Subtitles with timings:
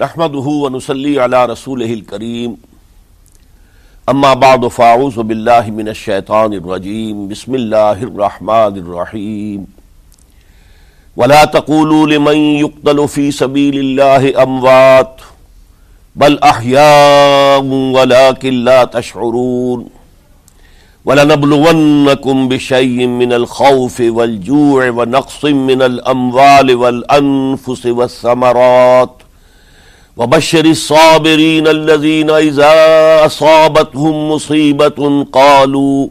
[0.00, 2.56] نحمده ونصلي على رسوله الكريم.
[4.08, 7.28] اما بعد فاعوذ بالله من الشيطان الرجيم.
[7.28, 9.66] بسم الله الرحمن الرحيم.
[11.16, 15.20] ولا تقولوا لمن يقتل في سبيل الله اموات
[16.16, 17.64] بل احياء
[17.96, 19.88] ولكن لا تشعرون.
[21.04, 29.19] ولنبلونكم بشيء من الخوف والجوع ونقص من الاموال والانفس والثمرات.
[30.16, 32.74] وبشر الصابرين الذين إذا
[33.26, 36.08] أصابتهم مصيبة قالوا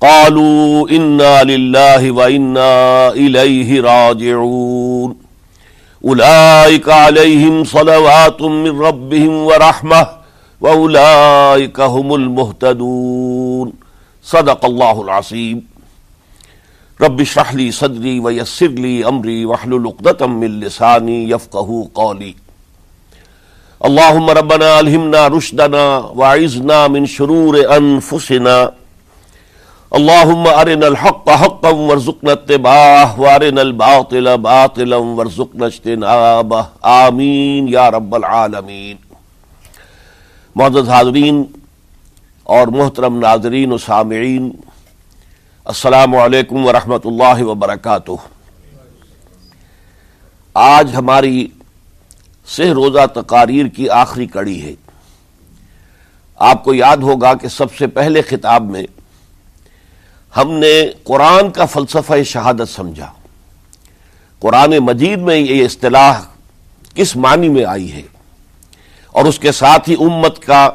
[0.00, 2.72] قالوا إنا لله وإنا
[3.12, 5.16] إليه راجعون.
[6.04, 10.06] أولئك عليهم صلوات من ربهم ورحمة
[10.60, 13.72] وأولئك هم المهتدون.
[14.22, 15.66] صدق الله العظيم.
[17.00, 22.43] رب اشرح لي صدري ويسر لي أمري واحلل عقدة من لساني يفقهوا قولي.
[23.86, 25.80] اللهم ربنا الهمنا رشدنا
[26.18, 28.54] وعزنا من شرور انفسنا.
[29.98, 36.62] اللهم ارنا الحق حقا وارزقنا اتباعه وارنا الباطل باطلا وارزقنا اجتنابه.
[36.80, 38.96] آمین یا رب العالمین.
[40.56, 41.44] معزز حاضرین
[42.42, 44.50] اور محترم ناظرین و سامعین،
[45.64, 48.16] السلام علیکم ورحمۃ اللہ وبرکاتہ۔
[50.54, 51.46] آج ہماری
[52.46, 54.74] سہ روزہ تقاریر کی آخری کڑی ہے۔
[56.36, 58.82] آپ کو یاد ہوگا کہ سب سے پہلے خطاب میں
[60.36, 63.12] ہم نے قرآن کا فلسفہ شہادت سمجھا۔
[64.40, 66.20] قرآن مجید میں یہ اصطلاح
[66.94, 68.02] کس معنی میں آئی ہے؟
[69.06, 70.70] اور اس کے ساتھ ہی امت کا،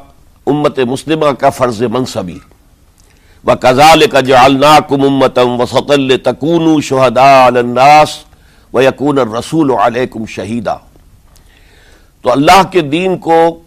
[0.48, 2.39] امت مسلمہ کا فرض منصبی۔
[3.48, 8.09] و کزال کا جالنا کم امتم و سطل تکون شہدا الناس
[8.73, 10.78] و یقون رسول علیکم شہیدہ
[12.22, 13.59] تو اللہ کے دین کو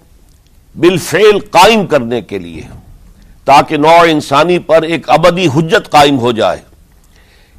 [0.79, 2.63] بالفعل قائم کرنے کے لیے
[3.45, 6.59] تاکہ نوع انسانی پر ایک ابدی حجت قائم ہو جائے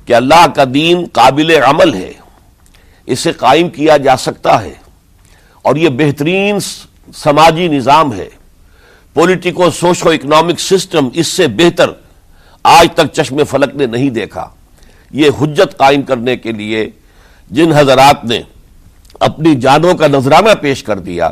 [0.06, 2.12] کہ اللہ کا دین قابل عمل ہے،
[3.06, 4.74] اسے قائم کیا جا سکتا ہے۔
[5.62, 6.58] اور یہ بہترین
[7.14, 8.30] سماجی نظام ہے۔
[9.14, 11.90] پولیٹیکو سوشو اکنامک سسٹم اس سے بہتر
[12.64, 14.50] آج تک چشم فلک نے نہیں دیکھا۔
[15.12, 16.90] یہ حجت قائم کرنے کے لیے
[17.52, 18.42] جن حضرات نے
[19.24, 21.30] اپنی جانوں کا نذرانہ پیش کر دیا،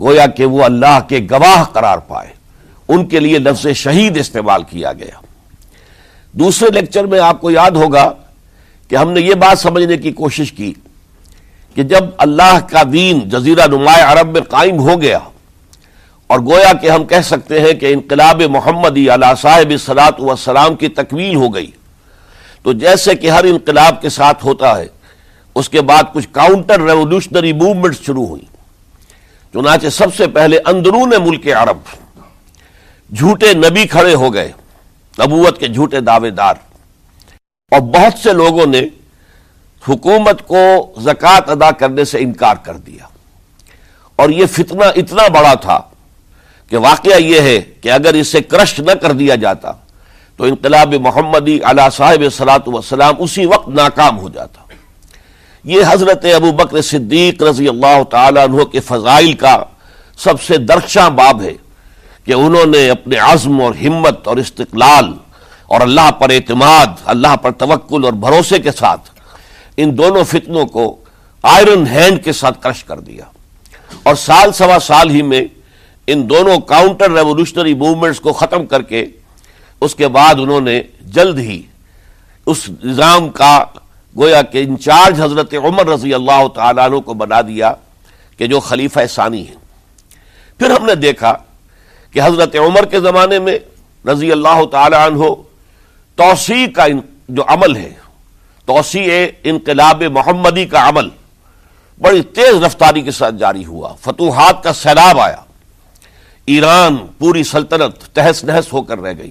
[0.00, 2.32] گویا کہ وہ اللہ کے گواہ قرار پائے۔
[2.88, 5.20] ان کے لیے لفظ شہید استعمال کیا گیا۔
[6.34, 8.10] دوسرے لیکچر میں آپ کو یاد ہوگا
[8.90, 10.72] کہ ہم نے یہ بات سمجھنے کی کوشش کی
[11.76, 15.18] کہ جب اللہ کا دین جزیرہ نمایاں عرب میں قائم ہو گیا
[16.30, 20.88] اور گویا کہ ہم کہہ سکتے ہیں کہ انقلاب محمدی علیہ صاحب صلاحت وسلام کی
[20.88, 21.70] تکمیل ہو گئی،
[22.62, 24.86] تو جیسے کہ ہر انقلاب کے ساتھ ہوتا ہے
[25.56, 28.42] اس کے بعد کچھ کاؤنٹر ریولوشنری موومنٹ شروع ہوئی۔
[29.52, 31.78] چنانچہ سب سے پہلے اندرون ملک عرب
[33.16, 34.52] جھوٹے نبی کھڑے ہو گئے،
[35.18, 36.54] نبوت کے جھوٹے دعوے دار۔
[37.70, 38.80] اور بہت سے لوگوں نے
[39.88, 43.06] حکومت کو زکوٰۃ ادا کرنے سے انکار کر دیا۔
[44.16, 45.80] اور یہ فتنہ اتنا بڑا تھا
[46.68, 49.72] کہ واقعہ یہ ہے کہ اگر اسے کرش نہ کر دیا جاتا
[50.36, 54.65] تو انقلاب محمدی علیہ صاحب صلاحت وسلام اسی وقت ناکام ہو جاتا۔
[55.66, 59.56] یہ حضرت ابو بکر صدیق رضی اللہ تعالیٰ عنہ کے فضائل کا
[60.18, 61.52] سب سے درخشاں باب ہے
[62.24, 65.12] کہ انہوں نے اپنے عزم اور ہمت اور استقلال
[65.66, 69.10] اور اللہ پر اعتماد، اللہ پر توکل اور بھروسے کے ساتھ
[69.76, 70.84] ان دونوں فتنوں کو
[71.42, 73.24] آئرن ہینڈ کے ساتھ کرش کر دیا۔
[74.02, 75.42] اور سال سوا سال ہی میں
[76.06, 79.04] ان دونوں کاؤنٹر ریولوشنری موومنٹس کو ختم کر کے
[79.80, 80.82] اس کے بعد انہوں نے
[81.14, 81.62] جلد ہی
[82.46, 83.64] اس نظام کا
[84.18, 87.72] گویا کہ انچارج حضرت عمر رضی اللہ تعالیٰ عنہ کو بنا دیا
[88.38, 89.54] کہ جو خلیفہ ثانی ہے
[90.58, 91.34] پھر ہم نے دیکھا
[92.10, 93.58] کہ حضرت عمر کے زمانے میں
[94.08, 95.24] رضی اللہ تعالیٰ عنہ
[96.14, 96.86] توسیع کا
[97.28, 97.92] جو عمل ہے،
[98.66, 101.08] توسیع انقلاب محمدی کا عمل
[102.00, 105.36] بڑی تیز رفتاری کے ساتھ جاری ہوا۔ فتوحات کا سیلاب آیا۔
[106.46, 109.30] ایران پوری سلطنت تہس نہس ہو کر رہ گئی۔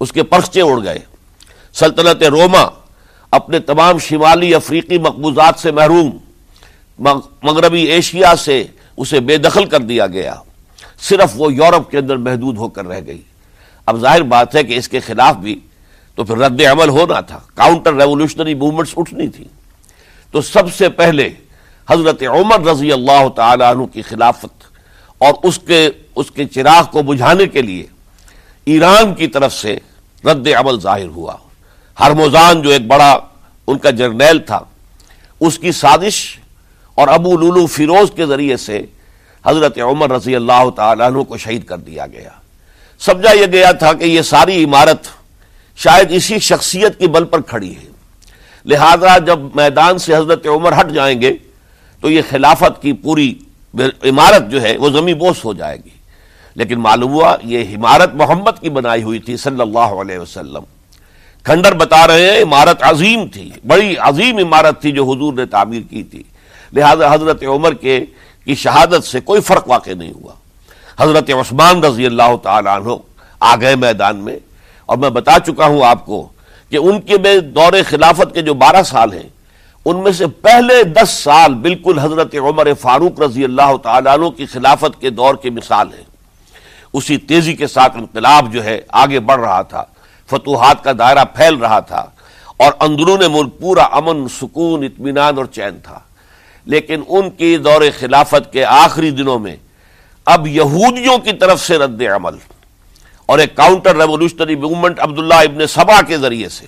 [0.00, 0.98] اس کے پرچے اڑ گئے۔
[1.72, 2.79] سلطنت روما
[3.30, 6.10] اپنے تمام شمالی افریقی مقبوضات سے محروم
[7.42, 8.64] مغربی ایشیا سے
[8.96, 10.34] اسے بے دخل کر دیا گیا۔
[11.00, 13.22] صرف وہ یورپ کے اندر محدود ہو کر رہ گئی۔
[13.86, 15.60] اب ظاہر بات ہے کہ اس کے خلاف بھی
[16.14, 19.44] تو پھر رد عمل ہونا تھا۔ کاؤنٹر ریولوشنری موومنٹس اٹھنی تھی۔
[20.30, 21.28] تو سب سے پہلے
[21.90, 24.62] حضرت عمر رضی اللہ تعالی عنہ کی خلافت
[25.18, 27.86] اور اس کے اس کے چراغ کو بجھانے کے لیے
[28.64, 29.78] ایران کی طرف سے
[30.24, 31.36] رد عمل ظاہر ہوا۔
[32.00, 33.18] ہرموزان جو ایک بڑا
[33.66, 34.60] ان کا جرنیل تھا،
[35.40, 36.38] اس کی سازش
[36.94, 38.82] اور ابو لولو فیروز کے ذریعے سے
[39.46, 42.30] حضرت عمر رضی اللہ تعالیٰ عنہ کو شہید کر دیا گیا۔
[42.98, 45.06] سمجھا یہ گیا تھا کہ یہ ساری عمارت
[45.76, 47.90] شاید اسی شخصیت کی بل پر کھڑی ہے۔
[48.64, 51.36] لہذا جب میدان سے حضرت عمر ہٹ جائیں گے،
[52.00, 53.34] تو یہ خلافت کی پوری
[54.02, 55.96] عمارت جو ہے وہ زمین بوس ہو جائے گی۔
[56.54, 60.62] لیکن معلوم ہوا یہ عمارت محمد کی بنائی ہوئی تھی صلی اللہ علیہ وسلم۔
[61.44, 65.82] کھنڈر بتا رہے ہیں، عمارت عظیم تھی، بڑی عظیم عمارت تھی جو حضور نے تعمیر
[65.90, 66.22] کی تھی۔
[66.72, 68.04] لہذا حضرت عمر کے،
[68.44, 70.32] کی شہادت سے کوئی فرق واقع نہیں ہوا۔
[70.98, 72.92] حضرت عثمان رضی اللہ تعالیٰ عنہ
[73.40, 74.38] آ گئے میدان میں۔
[74.86, 76.28] اور میں بتا چکا ہوں آپ کو
[76.70, 79.28] کہ ان کے میں دور خلافت کے جو بارہ سال ہیں،
[79.84, 84.46] ان میں سے پہلے دس سال بالکل حضرت عمر فاروق رضی اللہ تعالیٰ عنہ کی
[84.46, 86.02] خلافت کے دور کی مثال ہے
[86.92, 89.84] اسی تیزی کے ساتھ انقلاب جو ہے آگے بڑھ رہا تھا۔
[90.30, 92.04] فتوحات کا دائرہ پھیل رہا تھا
[92.56, 95.98] اور اندرون ملک پورا امن، سکون، اطمینان اور چین تھا۔
[96.66, 99.56] لیکن ان کی دور خلافت کے آخری دنوں میں
[100.26, 102.36] اب یہودیوں کی طرف سے رد عمل
[103.28, 106.66] اور ایک کاؤنٹر ریولوشنری موومنٹ عبداللہ ابن سبا کے ذریعے سے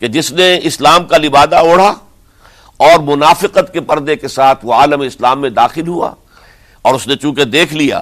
[0.00, 1.92] کہ جس نے اسلام کا لبادہ اوڑھا
[2.76, 6.10] اور منافقت کے پردے کے ساتھ وہ عالم اسلام میں داخل ہوا
[6.84, 8.00] اور اس نے چونکہ دیکھ لیا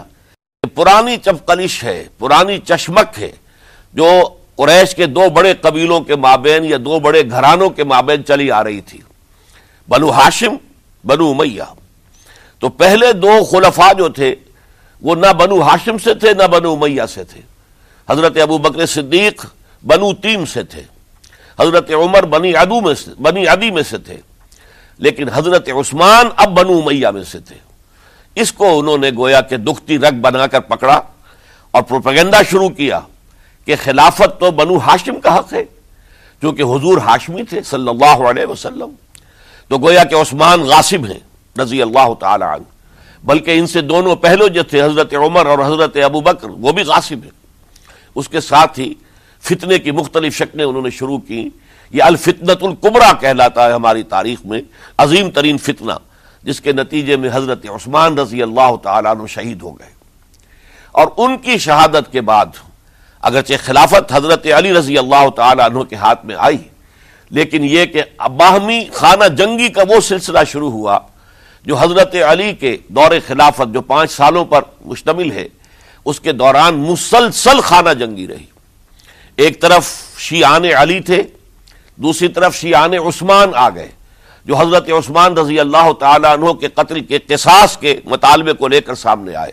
[0.63, 3.31] کہ پرانی چپکلش ہے، پرانی چشمک ہے
[3.95, 4.09] جو
[4.57, 8.65] قریش کے دو بڑے قبیلوں کے مابین یا دو بڑے گھرانوں کے مابین چلی آ
[8.65, 8.99] رہی تھی۔
[9.89, 10.57] بنو ہاشم،
[11.05, 11.63] بنو امیہ۔
[12.59, 14.35] تو پہلے دو خلفاء جو تھے،
[15.03, 17.41] وہ نہ بنو ہاشم سے تھے، نہ بنو امیہ سے تھے۔
[18.11, 19.47] حضرت ابو بکر صدیق
[19.87, 20.83] بنو تیم سے تھے۔
[21.61, 24.17] حضرت عمر بنی ادو میں سے، بنی ادی میں سے تھے۔
[24.99, 27.57] لیکن حضرت عثمان اب بنو امیہ میں سے تھے۔
[28.35, 31.01] اس کو انہوں نے گویا کہ دکھتی رگ بنا کر پکڑا
[31.71, 33.01] اور پروپیگنڈا شروع کیا۔
[33.67, 35.65] کہ خلافت تو بنو ہاشم کا حق ہے
[36.41, 38.91] کیونکہ حضور ہاشمی تھے صلی اللہ علیہ وسلم۔
[39.69, 42.63] تو گویا کہ عثمان غاسب ہیں، رضی اللہ تعالی عنہ۔
[43.27, 46.83] بلکہ ان سے دونوں پہلو جو تھے، حضرت عمر اور حضرت ابو بکر، وہ بھی
[46.83, 47.31] غاسب ہیں۔
[48.15, 48.95] اس کے ساتھ ہی
[49.41, 51.51] فتنے کی مختلف شکلیں انہوں نے شروع کی۔
[51.91, 54.63] یہ الفتنت القبرا کہلاتا ہے ہماری تاریخ میں،
[54.99, 55.93] عظیم ترین فتنہ،
[56.43, 59.91] جس کے نتیجے میں حضرت عثمان رضی اللہ تعالیٰ عنہ شہید ہو گئے۔
[60.93, 62.47] اور ان کی شہادت کے بعد
[63.29, 66.59] اگرچہ خلافت حضرت علی رضی اللہ تعالی عنہ کے ہاتھ میں آئی،
[67.31, 68.03] لیکن یہ کہ
[68.37, 70.99] باہمی خانہ جنگی کا وہ سلسلہ شروع ہوا
[71.67, 75.47] جو حضرت علی کے دور خلافت جو پانچ سالوں پر مشتمل ہے،
[76.07, 78.47] اس کے دوران مسلسل خانہ جنگی رہی۔
[79.39, 79.89] ایک طرف
[80.19, 81.23] شیعان علی تھے،
[81.99, 83.89] دوسری طرف شیعان عثمان آ گئے،
[84.47, 88.81] جو حضرت عثمان رضی اللہ تعالیٰ عنہ کے قتل کے قصاص کے مطالبے کو لے
[88.81, 89.53] کر سامنے آئے۔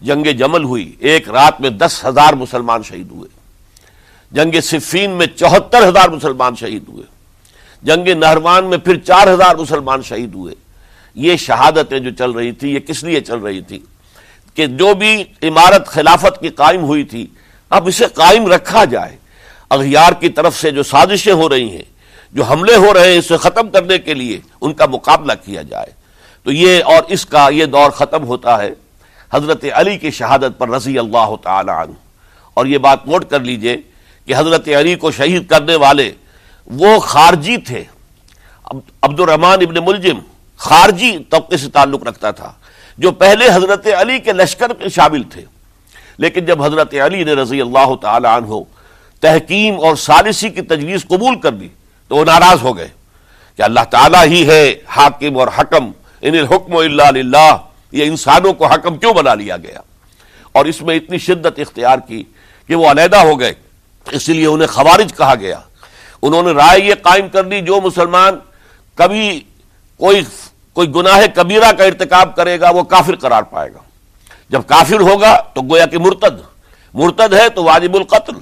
[0.00, 3.28] جنگ جمل ہوئی، ایک رات میں دس ہزار مسلمان شہید ہوئے۔
[4.32, 7.04] جنگ صفین میں چوہتر ہزار مسلمان شہید ہوئے۔
[7.82, 10.54] جنگ نہروان میں پھر چار ہزار مسلمان شہید ہوئے۔
[11.14, 13.78] یہ شہادتیں جو چل رہی تھی یہ کس لیے چل رہی تھی
[14.54, 17.26] کہ جو بھی عمارت خلافت کی قائم ہوئی تھی،
[17.70, 19.16] اب اسے قائم رکھا جائے۔
[19.70, 21.82] اغیار کی طرف سے جو سازشیں ہو رہی ہیں،
[22.32, 25.90] جو حملے ہو رہے ہیں، اسے ختم کرنے کے لیے ان کا مقابلہ کیا جائے۔
[26.42, 28.70] تو یہ اور اس کا یہ دور ختم ہوتا ہے۔
[29.32, 31.92] حضرت علی کی شہادت پر رضی اللہ تعالی عنہ۔
[32.54, 33.76] اور یہ بات نوٹ کر لیجیے
[34.26, 36.12] کہ حضرت علی کو شہید کرنے والے
[36.66, 37.84] وہ خارجی تھے۔
[39.02, 40.18] عبد الرحمان ابن ملجم
[40.56, 42.52] خارجی طبقے سے تعلق رکھتا تھا،
[42.98, 45.44] جو پہلے حضرت علی کے لشکر کے شامل تھے۔
[46.18, 48.54] لیکن جب حضرت علی نے رضی اللہ تعالی عنہ
[49.20, 51.68] تحکیم اور سالسی کی تجویز قبول کر دی
[52.08, 52.88] تو وہ ناراض ہو گئے
[53.56, 57.56] کہ اللہ تعالیٰ ہی ہے، حاکم اور حکم، ان الحکم اللہ
[57.92, 59.80] یہ انسانوں کو حکم کیوں بنا لیا گیا؟
[60.52, 62.24] اور اس میں اتنی شدت اختیار کی
[62.66, 63.54] کہ وہ علیحدہ ہو گئے
[64.10, 65.60] اس لیے انہیں خوارج کہا گیا۔
[66.22, 68.38] انہوں نے رائے یہ قائم کر دی، جو مسلمان
[68.94, 69.40] کبھی
[69.96, 70.22] کوئی
[70.72, 73.78] کوئی گناہ کبیرہ کا ارتکاب کرے گا، وہ کافر قرار پائے گا۔
[74.48, 76.40] جب کافر ہوگا تو گویا کہ مرتد
[76.94, 78.32] مرتد ہے تو واجب القتل۔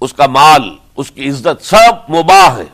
[0.00, 2.64] اس کا مال، اس کی عزت سب مباح ہے۔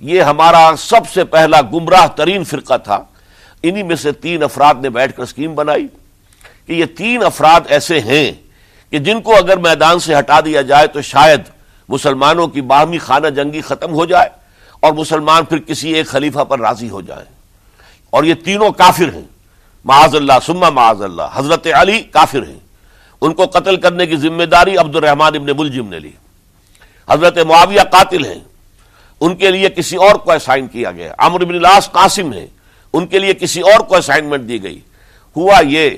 [0.00, 2.98] یہ ہمارا سب سے پہلا گمراہ ترین فرقہ تھا۔
[3.62, 5.86] انہی میں سے تین افراد نے بیٹھ کر اسکیم بنائی
[6.66, 8.32] کہ یہ تین افراد ایسے ہیں
[8.90, 11.40] کہ جن کو اگر میدان سے ہٹا دیا جائے تو شاید
[11.88, 14.28] مسلمانوں کی باہمی خانہ جنگی ختم ہو جائے
[14.80, 17.24] اور مسلمان پھر کسی ایک خلیفہ پر راضی ہو جائے۔
[18.10, 19.24] اور یہ تینوں کافر ہیں۔
[19.84, 22.58] معاذ اللہ سما معاذ اللہ۔ حضرت علی کافر ہیں۔
[23.20, 26.10] ان کو قتل کرنے کی ذمہ داری عبد الرحمان ابن ملجم نے لی۔
[27.08, 28.40] حضرت معاویہ قاتل ہیں۔
[29.20, 32.46] ان کے لیے کسی اور کو اسائن کیا گیا۔ عمر بن لاس قاسم ہیں۔
[32.92, 34.80] ان کے لیے کسی اور کو اسائنمنٹ دی گئی۔
[35.36, 35.90] ہوا یہ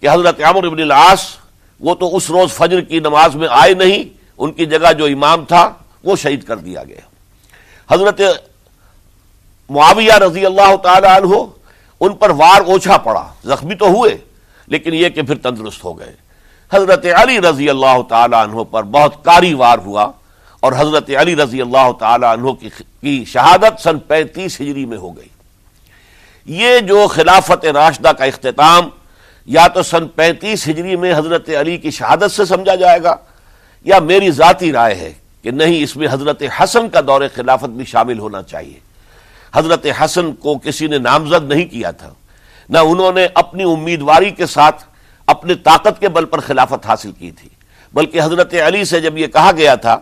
[0.00, 1.36] کہ حضرت عمر بن العاص،
[1.80, 4.04] وہ تو اس روز فجر کی نماز میں آئے نہیں،
[4.38, 5.72] ان کی جگہ جو امام تھا،
[6.04, 7.00] وہ شہید کر دیا گیا۔
[7.90, 8.20] حضرت
[9.70, 11.34] معاویہ رضی اللہ تعالی عنہ
[12.00, 14.16] ان پر وار اوچھا پڑا۔ زخمی تو ہوئے،
[14.66, 16.12] لیکن یہ کہ پھر تندرست ہو گئے۔
[16.72, 20.10] حضرت علی رضی اللہ تعالی عنہ پر بہت کاری وار ہوا
[20.60, 25.28] اور حضرت علی رضی اللہ تعالی عنہ کی شہادت سن پینتیس ہجری میں ہو گئی۔
[26.46, 28.88] یہ جو خلافت راشدہ کا اختتام
[29.46, 33.16] یا تو سن پینتیس ہجری میں حضرت علی کی شہادت سے سمجھا جائے گا
[33.84, 37.84] یا میری ذاتی رائے ہے کہ نہیں، اس میں حضرت حسن کا دور خلافت بھی
[37.84, 38.78] شامل ہونا چاہیے۔
[39.54, 42.12] حضرت حسن کو کسی نے نامزد نہیں کیا تھا۔
[42.68, 44.84] نہ انہوں نے اپنی امیدواری کے ساتھ
[45.26, 47.48] اپنے طاقت کے بل پر خلافت حاصل کی تھی،
[47.94, 49.98] بلکہ حضرت علی سے جب یہ کہا گیا تھا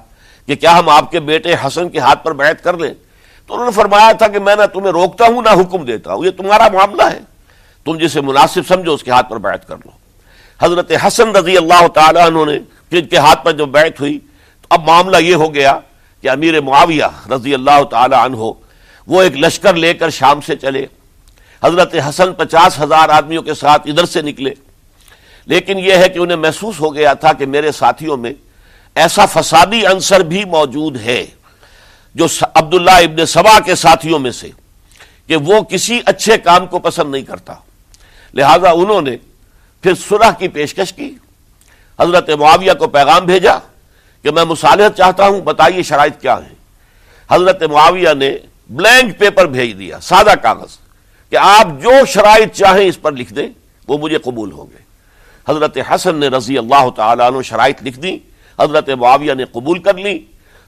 [0.47, 2.95] کہ کیا ہم آپ کے بیٹے حسن کے ہاتھ پر بیعت کر لیں
[3.53, 6.25] تو انہوں نے فرمایا تھا کہ میں نہ تمہیں روکتا ہوں، نہ حکم دیتا ہوں۔
[6.25, 7.19] یہ تمہارا معاملہ ہے۔
[7.85, 9.91] تم جسے مناسب سمجھو، اس کے ہاتھ پر بیعت کر لو۔
[10.63, 12.59] حضرت حسن رضی اللہ تعالیٰ انہوں نے
[12.91, 14.19] جن کے ہاتھ پر جو بیعت ہوئی،
[14.61, 15.79] تو اب معاملہ یہ ہو گیا
[16.23, 18.37] کہ امیر معاویہ رضی اللہ تعالی عنہ
[19.07, 20.87] وہ ایک لشکر لے کر شام سے چلے۔
[21.65, 24.51] حضرت حسن پچاس ہزار آدمیوں کے ساتھ ادھر سے نکلے۔
[25.47, 28.33] لیکن یہ ہے کہ انہیں محسوس ہو گیا تھا کہ میرے ساتھیوں میں
[28.95, 31.27] ایسا فسادی عنصر بھی موجود ہے۔
[32.15, 34.51] جو عبداللہ ابن سبا کے ساتھیوں میں سے،
[35.27, 37.55] کہ وہ کسی اچھے کام کو پسند نہیں کرتا۔
[38.35, 39.17] لہذا انہوں نے
[39.83, 41.15] پھر صلح کی پیشکش کی۔
[42.01, 43.59] حضرت معاویہ کو پیغام بھیجا
[44.23, 46.55] کہ میں مصالحت چاہتا ہوں، بتائیے شرائط کیا ہیں۔
[47.31, 48.37] حضرت معاویہ نے
[48.71, 50.79] بلینک پیپر بھیج دیا، سادہ کاغذ،
[51.31, 53.49] کہ آپ جو شرائط چاہیں اس پر لکھ دیں،
[53.89, 54.83] وہ مجھے قبول ہوں گے۔
[55.49, 58.19] حضرت حسن نے رضی اللہ تعالیٰ عنہ شرائط لکھ دی
[58.61, 60.19] حضرت معاویہ نے قبول کر لی۔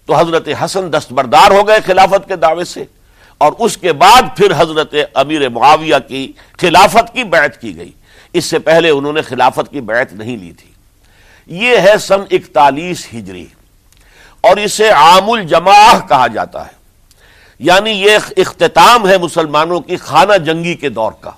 [0.07, 2.85] تو حضرت حسن دستبردار ہو گئے خلافت کے دعوے سے
[3.39, 7.93] اور اس کے بعد پھر حضرت امیر معاویہ کی خلافت کی بیعت کی گئی۔
[8.33, 10.71] اس سے پہلے انہوں نے خلافت کی بیعت نہیں لی تھی۔
[11.47, 13.47] یہ ہے سن اکتالیس ہجری۔
[14.41, 16.73] اور اسے عام الجماع کہا جاتا ہے۔
[17.59, 21.31] یعنی یہ اختتام ہے مسلمانوں کی خانہ جنگی کے دور کا۔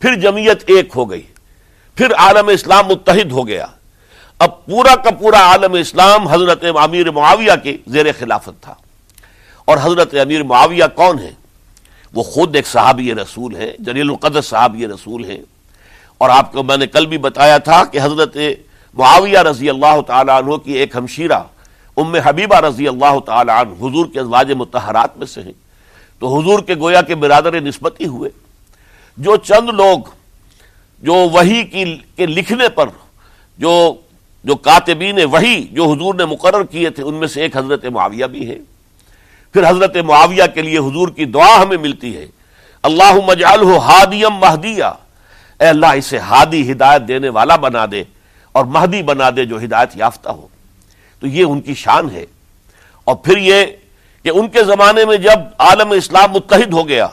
[0.00, 1.22] پھر جمعیت ایک ہو گئی۔
[1.94, 3.66] پھر عالم اسلام متحد ہو گیا۔
[4.38, 8.74] اب پورا کا پورا عالم اسلام حضرت امیر معاویہ کے زیر خلافت تھا۔
[9.64, 11.30] اور حضرت امیر معاویہ کون ہے
[12.12, 15.38] وہ خود ایک صحابی رسول ہے جلیل القدر صحابی رسول ہیں۔
[16.18, 18.36] اور آپ کو میں نے کل بھی بتایا تھا کہ حضرت
[18.94, 21.40] معاویہ رضی اللہ تعالیٰ عنہ کی ایک ہمشیرہ
[21.96, 25.52] ام حبیبہ رضی اللہ تعالیٰ عنہ حضور کے ازواج متحرات میں سے ہیں۔
[26.18, 28.30] تو حضور کے گویا کے برادر نسبتی ہوئے۔
[29.16, 29.98] جو چند لوگ
[30.98, 32.86] جو وہی کی کے لکھنے پر
[33.58, 33.94] جو
[34.48, 38.26] جو کاتبین وہی جو حضور نے مقرر کیے تھے، ان میں سے ایک حضرت معاویہ
[38.26, 38.58] بھی ہے۔
[39.52, 42.26] پھر حضرت معاویہ کے لیے حضور کی دعا ہمیں ملتی ہے۔
[42.82, 44.84] اللہ مجال ہو ہادیم مہدیہ۔
[45.60, 48.04] اے اللہ، اسے ہادی ہدایت دینے والا بنا دے
[48.52, 50.46] اور مہدی بنا دے جو ہدایت یافتہ ہو۔
[51.20, 52.26] تو یہ ان کی شان ہے۔
[53.04, 53.66] اور پھر یہ
[54.22, 57.06] کہ ان کے زمانے میں جب عالم اسلام متحد ہو گیا،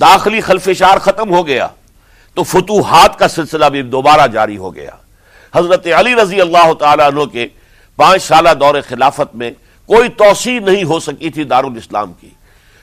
[0.00, 1.68] داخلی خلفشار ختم ہو گیا،
[2.34, 4.90] تو فتوحات کا سلسلہ بھی دوبارہ جاری ہو گیا۔
[5.54, 7.46] حضرت علی رضی اللہ تعالیٰ عنہ کے
[7.96, 9.50] پانچ سالہ دور خلافت میں
[9.86, 12.28] کوئی توسیع نہیں ہو سکی تھی دارالاسلام کی۔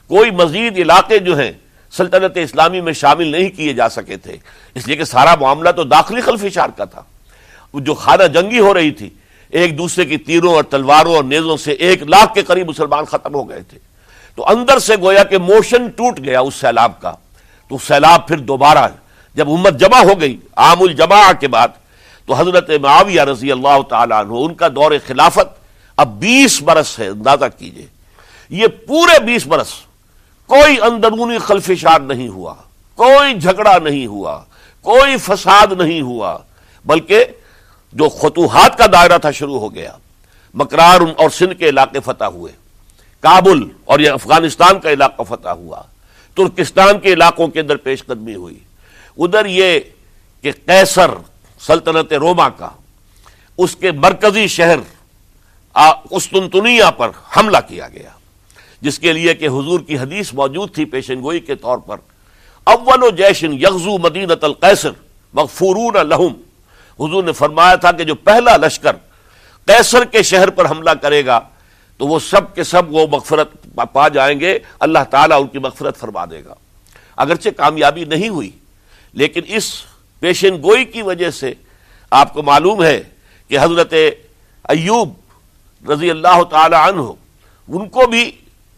[0.07, 1.51] کوئی مزید علاقے جو ہیں
[1.91, 4.38] سلطنت اسلامی میں شامل نہیں کیے جا سکے تھے۔
[4.75, 7.01] اس لیے کہ سارا معاملہ تو داخلی خلفشار کا تھا۔
[7.73, 9.09] جو خانہ جنگی ہو رہی تھی،
[9.49, 13.35] ایک دوسرے کی تیروں اور تلواروں اور نیزوں سے ایک لاکھ کے قریب مسلمان ختم
[13.35, 13.79] ہو گئے تھے۔
[14.35, 17.13] تو اندر سے گویا کہ موشن ٹوٹ گیا اس سیلاب کا۔
[17.67, 18.88] تو سیلاب پھر دوبارہ
[19.35, 21.67] جب امت جمع ہو گئی، عام الجماع کے بعد
[22.29, 25.48] تو حضرت معاویہ رضی اللہ تعالیٰ عنہ، ان کا دور خلافت
[25.98, 27.86] اب بیس برس ہے، اندازہ کیجیے۔
[28.50, 29.71] یہ پورے بیس برس
[30.50, 32.53] کوئی اندرونی خلفشار نہیں ہوا،
[33.00, 34.38] کوئی جھگڑا نہیں ہوا،
[34.86, 36.38] کوئی فساد نہیں ہوا،
[36.86, 37.25] بلکہ
[37.93, 39.95] جو فتوحات کا دائرہ تھا شروع ہو گیا۔
[40.53, 42.51] مکرار اور سندھ کے علاقے فتح ہوئے،
[43.24, 45.81] کابل اور یہ افغانستان کا علاقہ فتح ہوا،
[46.38, 48.59] ترکستان کے علاقوں کے اندر پیش قدمی ہوئی۔
[49.17, 49.79] ادھر یہ
[50.43, 51.12] کہ قیصر
[51.62, 52.70] سلطنت روما کا،
[53.60, 54.80] اس کے مرکزی شہر
[56.10, 58.10] قسطنطنیہ پر حملہ کیا گیا،
[58.82, 61.98] جس کے لیے کہ حضور کی حدیث موجود تھی پیشن گوئی کے طور پر،
[62.68, 64.92] اول و جیشن یغزو مدینت القیصر
[65.34, 66.34] مغفورون لہم۔
[67.00, 68.96] حضور نے فرمایا تھا کہ جو پہلا لشکر
[69.68, 71.39] قیصر کے شہر پر حملہ کرے گا،
[72.00, 73.54] تو وہ سب کے سب وہ مغفرت
[73.94, 76.54] پا جائیں گے، اللہ تعالیٰ ان کی مغفرت فرما دے گا۔
[77.18, 78.50] اگرچہ کامیابی نہیں ہوئی،
[79.13, 79.72] لیکن اس
[80.19, 81.53] پیشن گوئی کی وجہ سے
[82.11, 83.01] آپ کو معلوم ہے
[83.47, 87.01] کہ حضرت ایوب رضی اللہ تعالی عنہ،
[87.67, 88.31] ان کو بھی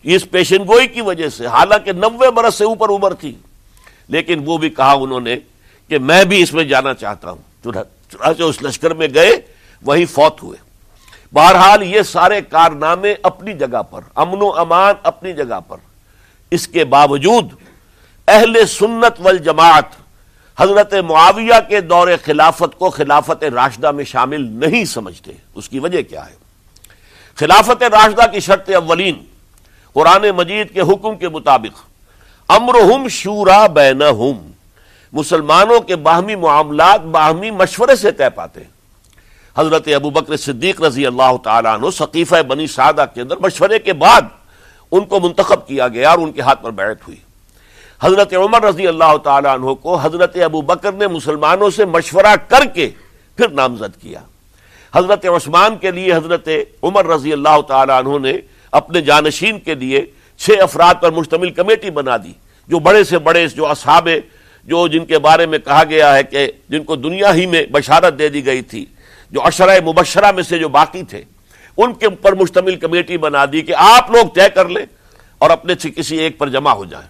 [0.04, 3.34] اس پیشن گوئی کی وجہ سے، حالانکہ نوے برس سے اوپر عمر تھی،
[4.10, 5.36] لیکن وہ بھی کہا انہوں نے
[5.90, 9.32] کہ میں بھی اس میں جانا چاہتا ہوں۔ چنانچہ اس لشکر میں گئے
[9.82, 10.58] وہی فوت ہوئے۔
[11.34, 15.78] بہرحال یہ سارے کارنامے اپنی جگہ پر، امن و امان اپنی جگہ پر۔
[16.52, 17.50] اس کے باوجود
[18.28, 20.01] اہل سنت والجماعت
[20.62, 26.02] حضرت معاویہ کے دور خلافت کو خلافت راشدہ میں شامل نہیں سمجھتے۔ اس کی وجہ
[26.02, 26.36] کیا ہے؟
[27.36, 29.24] خلافت راشدہ کی شرط اولین
[29.94, 31.80] قرآن مجید کے حکم کے مطابق،
[32.48, 34.52] امرہم شورا بینہم۔
[35.14, 38.70] مسلمانوں کے باہمی معاملات باہمی مشورے سے طے پاتے۔ ہیں
[39.58, 43.94] حضرت ابو بکر صدیق رضی اللہ تعالیٰ عنہ ثقیفہ بنی سعدہ کے اندر مشورے کے
[43.94, 44.22] بعد
[44.92, 47.31] ان کو منتخب کیا گیا اور ان کے ہاتھ پر بیعت ہوئی۔
[48.04, 52.66] حضرت عمر رضی اللہ تعالیٰ عنہ کو حضرت ابو بکر نے مسلمانوں سے مشورہ کر
[52.66, 52.90] کے
[53.38, 54.20] پھر نامزد کیا۔
[54.96, 56.50] حضرت عثمان کے لیے حضرت
[56.84, 58.34] عمر رضی اللہ تعالیٰ عنہ نے
[58.72, 60.06] اپنے جانشین کے لیے
[60.40, 62.34] چھ افراد پر مشتمل کمیٹی بنا دی،
[62.70, 64.10] جو بڑے سے بڑے، جو اصحاب،
[64.68, 68.18] جو جن کے بارے میں کہا گیا ہے کہ جن کو دنیا ہی میں بشارت
[68.20, 68.86] دے دی گئی تھی،
[69.32, 71.24] جو اشرۂ مبشرہ میں سے جو باقی تھے،
[71.78, 74.86] ان کے اوپر مشتمل کمیٹی بنا دی کہ آپ لوگ طے کر لیں
[75.38, 77.08] اور اپنے سے کسی ایک پر جمع ہو جائیں۔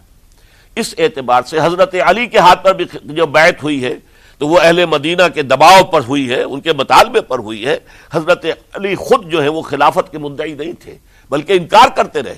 [0.76, 3.96] اس اعتبار سے حضرت علی کے ہاتھ پر بھی جو بیعت ہوئی ہے،
[4.38, 7.78] تو وہ اہل مدینہ کے دباؤ پر ہوئی ہے، ان کے مطالبے پر ہوئی ہے۔
[8.12, 10.98] حضرت علی خود جو ہے وہ خلافت کے مدعی نہیں تھے،
[11.30, 12.36] بلکہ انکار کرتے رہے۔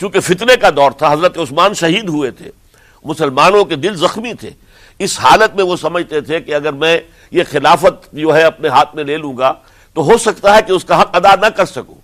[0.00, 2.50] چونکہ فتنے کا دور تھا، حضرت عثمان شہید ہوئے تھے،
[3.04, 4.50] مسلمانوں کے دل زخمی تھے۔
[4.98, 6.98] اس حالت میں وہ سمجھتے تھے کہ اگر میں
[7.30, 9.52] یہ خلافت جو ہے اپنے ہاتھ میں لے لوں گا،
[9.94, 11.94] تو ہو سکتا ہے کہ اس کا حق ادا نہ کر سکوں۔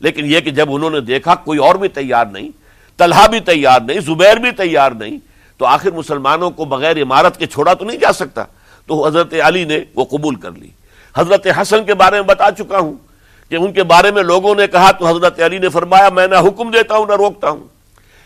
[0.00, 2.48] لیکن یہ کہ جب انہوں نے دیکھا، کوئی اور بھی تیار نہیں،
[2.96, 5.29] طلحہ بھی تیار نہیں، زبیر بھی تیار نہیں
[5.60, 8.44] تو آخر مسلمانوں کو بغیر عمارت کے چھوڑا تو نہیں جا سکتا۔
[8.86, 10.68] تو حضرت علی نے وہ قبول کر لی۔
[11.16, 12.96] حضرت حسن کے بارے میں بتا چکا ہوں
[13.48, 16.34] کہ ان کے بارے میں لوگوں نے کہا تو حضرت علی نے فرمایا، میں نہ
[16.34, 17.68] حکم دیتا ہوں نہ روکتا ہوں۔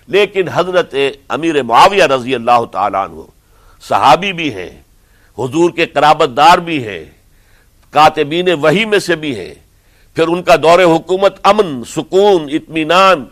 [0.07, 0.95] لیکن حضرت
[1.29, 3.21] امیر معاویہ رضی اللہ تعالیٰ عنہ
[3.89, 4.81] صحابی بھی ہیں،
[5.39, 7.05] حضور کے قرابت دار بھی ہیں،
[7.91, 9.55] کاتبین وہی میں سے بھی ہیں۔
[10.15, 13.25] پھر ان کا دور حکومت امن، سکون، اطمینان،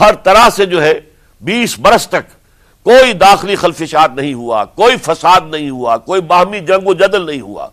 [0.00, 1.00] ہر طرح سے جو ہے
[1.40, 2.39] بیس برس تک
[2.82, 7.40] کوئی داخلی خلفشات نہیں ہوا، کوئی فساد نہیں ہوا، کوئی باہمی جنگ و جدل نہیں
[7.40, 7.68] ہوا،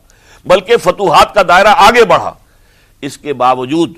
[0.45, 2.33] بلکہ فتوحات کا دائرہ آگے بڑھا۔
[3.01, 3.93] اس کے باوجود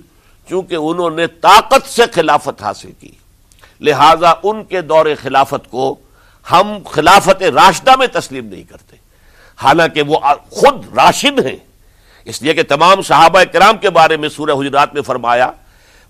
[0.50, 3.12] چونکہ انہوں نے طاقت سے خلافت حاصل کی،
[3.82, 5.96] لہذا ان کے دور خلافت کو
[6.52, 8.96] ہم خلافت راشدہ میں تسلیم نہیں کرتے۔
[9.62, 11.58] حالانکہ وہ خود راشد ہیں۔
[12.26, 15.52] اس لیے کہ تمام صحابہ کرام کے بارے میں سورہ حجرات میں فرمایا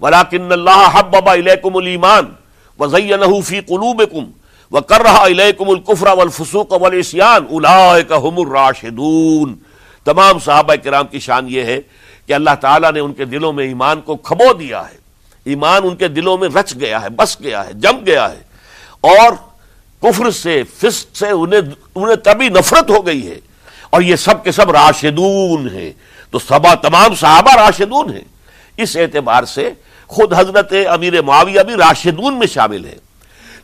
[0.01, 2.25] ولاکن اللہ حبب الیکم الایمان
[2.79, 4.31] وزینہ فی قلوبکم
[4.71, 9.55] وکرہ الیکم الکفر والفسوق والعصیان اولئک هم الراشدون۔
[10.05, 11.79] تمام صحابہ کرام کی شان یہ ہے
[12.25, 14.97] کہ اللہ تعالیٰ نے ان کے دلوں میں ایمان کو کھبو دیا ہے۔
[15.43, 18.41] ایمان ان کے دلوں میں رچ گیا ہے، بس گیا ہے، جم گیا ہے۔
[19.01, 19.31] اور
[20.01, 21.61] کفر سے، فسق سے انہیں
[21.95, 23.39] انہیں تبھی نفرت ہو گئی ہے۔
[23.89, 25.91] اور یہ سب کے سب راشدون ہیں۔
[26.31, 28.25] تو سبا، تمام صحابہ راشدون ہیں۔
[28.77, 29.71] اس اعتبار سے
[30.07, 33.08] خود حضرت امیر معاویہ بھی راشدون میں شامل ہے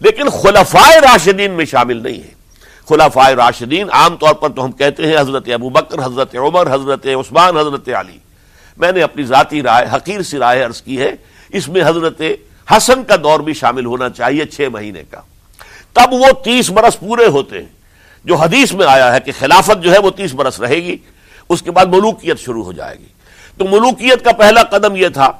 [0.05, 2.33] لیکن خلفائے راشدین میں شامل نہیں ہے۔
[2.89, 7.05] خلفائے راشدین عام طور پر تو ہم کہتے ہیں حضرت ابو بکر، حضرت عمر، حضرت
[7.05, 8.17] عثمان، حضرت علی۔
[8.77, 11.15] میں نے اپنی ذاتی رائے، حقیر سی رائے عرض کی ہے،
[11.49, 12.21] اس میں حضرت
[12.71, 15.21] حسن کا دور بھی شامل ہونا چاہیے چھ مہینے کا۔
[15.93, 17.69] تب وہ تیس برس پورے ہوتے ہیں۔
[18.25, 20.97] جو حدیث میں آیا ہے کہ خلافت جو ہے وہ تیس برس رہے گی،
[21.49, 23.07] اس کے بعد ملوکیت شروع ہو جائے گی۔
[23.57, 25.31] تو ملوکیت کا پہلا قدم یہ تھا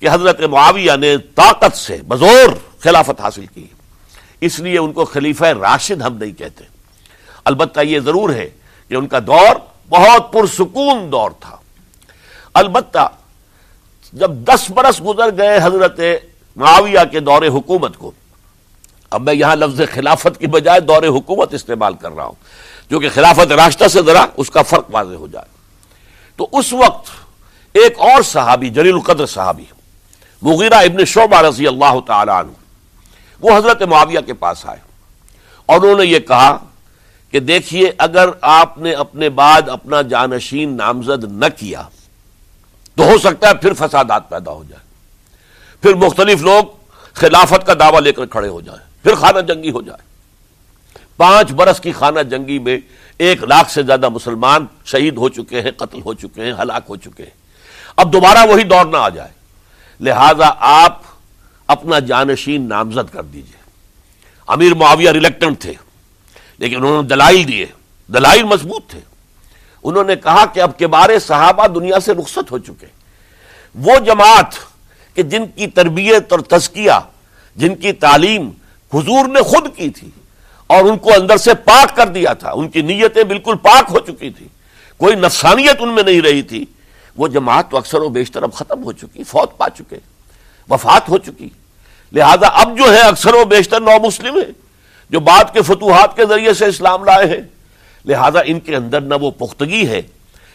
[0.00, 2.48] کہ حضرت معاویہ نے طاقت سے بزور
[2.80, 3.66] خلافت حاصل کی۔
[4.40, 6.64] اس لیے ان کو خلیفہ راشد ہم نہیں کہتے۔
[7.44, 8.50] البتہ یہ ضرور ہے
[8.88, 9.56] کہ ان کا دور
[9.88, 11.56] بہت پرسکون دور تھا۔
[12.54, 13.08] البتہ
[14.12, 16.00] جب دس برس گزر گئے حضرت
[16.56, 18.10] معاویہ کے دور حکومت کو،
[19.10, 22.34] اب میں یہاں لفظ خلافت کی بجائے دور حکومت استعمال کر رہا ہوں،
[22.90, 25.46] جو کہ خلافت راستہ سے ذرا اس کا فرق واضح ہو جائے۔
[26.36, 27.10] تو اس وقت
[27.72, 29.64] ایک اور صحابی، جلیل القدر صحابی،
[30.42, 32.52] مغیرہ ابن شعبہ رضی اللہ تعالی عنہ
[33.40, 34.78] وہ حضرت معاویہ کے پاس آئے۔
[35.66, 36.58] اور انہوں نے یہ کہا
[37.30, 41.82] کہ دیکھیے اگر آپ نے اپنے بعد اپنا جانشین نامزد نہ کیا
[42.96, 44.90] تو ہو سکتا ہے پھر فسادات پیدا ہو جائے
[45.82, 46.64] پھر مختلف لوگ
[47.12, 50.10] خلافت کا دعویٰ لے کر کھڑے ہو جائیں۔ پھر خانہ جنگی ہو جائے۔
[51.16, 52.78] پانچ برس کی خانہ جنگی میں
[53.18, 56.96] ایک لاکھ سے زیادہ مسلمان شہید ہو چکے ہیں، قتل ہو چکے ہیں، ہلاک ہو
[56.96, 57.30] چکے ہیں۔
[57.96, 59.30] اب دوبارہ وہی دور نہ آ جائے۔
[60.00, 61.02] لہذا آپ
[61.70, 63.58] اپنا جانشین نامزد کر دیجیے۔
[64.46, 65.72] امیر معاویہ ریلیکٹنٹ تھے،
[66.58, 67.66] لیکن انہوں نے دلائل دیے۔
[68.08, 69.00] دلائل مضبوط تھے۔
[69.82, 72.86] انہوں نے کہا کہ اب کے بارے صحابہ دنیا سے رخصت ہو چکے۔
[73.74, 74.54] وہ جماعت
[75.14, 76.98] کہ جن کی تربیت اور تزکیہ،
[77.56, 78.50] جن کی تعلیم
[78.92, 80.10] حضور نے خود کی تھی
[80.66, 84.00] اور ان کو اندر سے پاک کر دیا تھا، ان کی نیتیں بالکل پاک ہو
[84.00, 84.48] چکی تھی
[84.96, 86.64] کوئی نفسانیت ان میں نہیں رہی تھی۔
[87.16, 89.98] وہ جماعت تو اکثر و بیشتر اب ختم ہو چکی، فوت پا چکے،
[90.70, 91.48] وفات ہو چکی۔
[92.12, 94.50] لہذا اب جو ہے اکثر و بیشتر نو مسلم ہے
[95.10, 97.40] جو بعد کے فتوحات کے ذریعے سے اسلام لائے ہیں،
[98.04, 100.02] لہذا ان کے اندر نہ وہ پختگی ہے،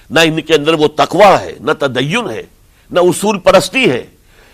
[0.10, 2.44] نہ ان کے اندر وہ تقوی ہے، نہ تدین ہے،
[2.92, 4.06] نہ اصول پرستی ہے۔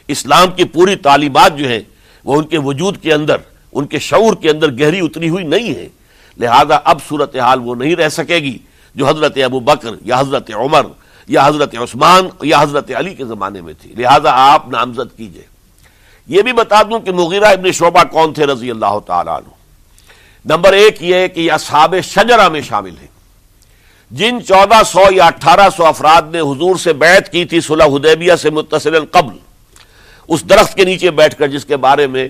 [0.07, 1.81] اسلام کی پوری تعلیمات جو ہیں،
[2.23, 3.37] وہ ان کے وجود کے اندر،
[3.73, 5.87] ان کے شعور کے اندر گہری اتری ہوئی نہیں ہے
[6.37, 8.57] لہذا اب صورتحال وہ نہیں رہ سکے گی
[8.95, 10.81] جو حضرت ابو بکر یا حضرت عمر
[11.27, 15.50] یا حضرت عثمان یا حضرت علی کے زمانے میں تھی۔ لہذا آپ نامزد کیجیے۔
[16.31, 19.49] یہ بھی بتا دوں کہ مغیرہ ابن شعبہ کون تھے رضی اللہ تعالیٰ عنہ۔
[20.45, 23.07] نمبر ایک یہ ہے کہ یہ اصحاب شجرہ میں شامل ہیں۔
[24.11, 28.35] جن چودہ سو یا اٹھارہ سو افراد نے حضور سے بیعت کی تھی صلح حدیبیہ
[28.41, 29.37] سے متصل قبل
[30.27, 32.27] اس درخت کے نیچے بیٹھ کر جس کے بارے میں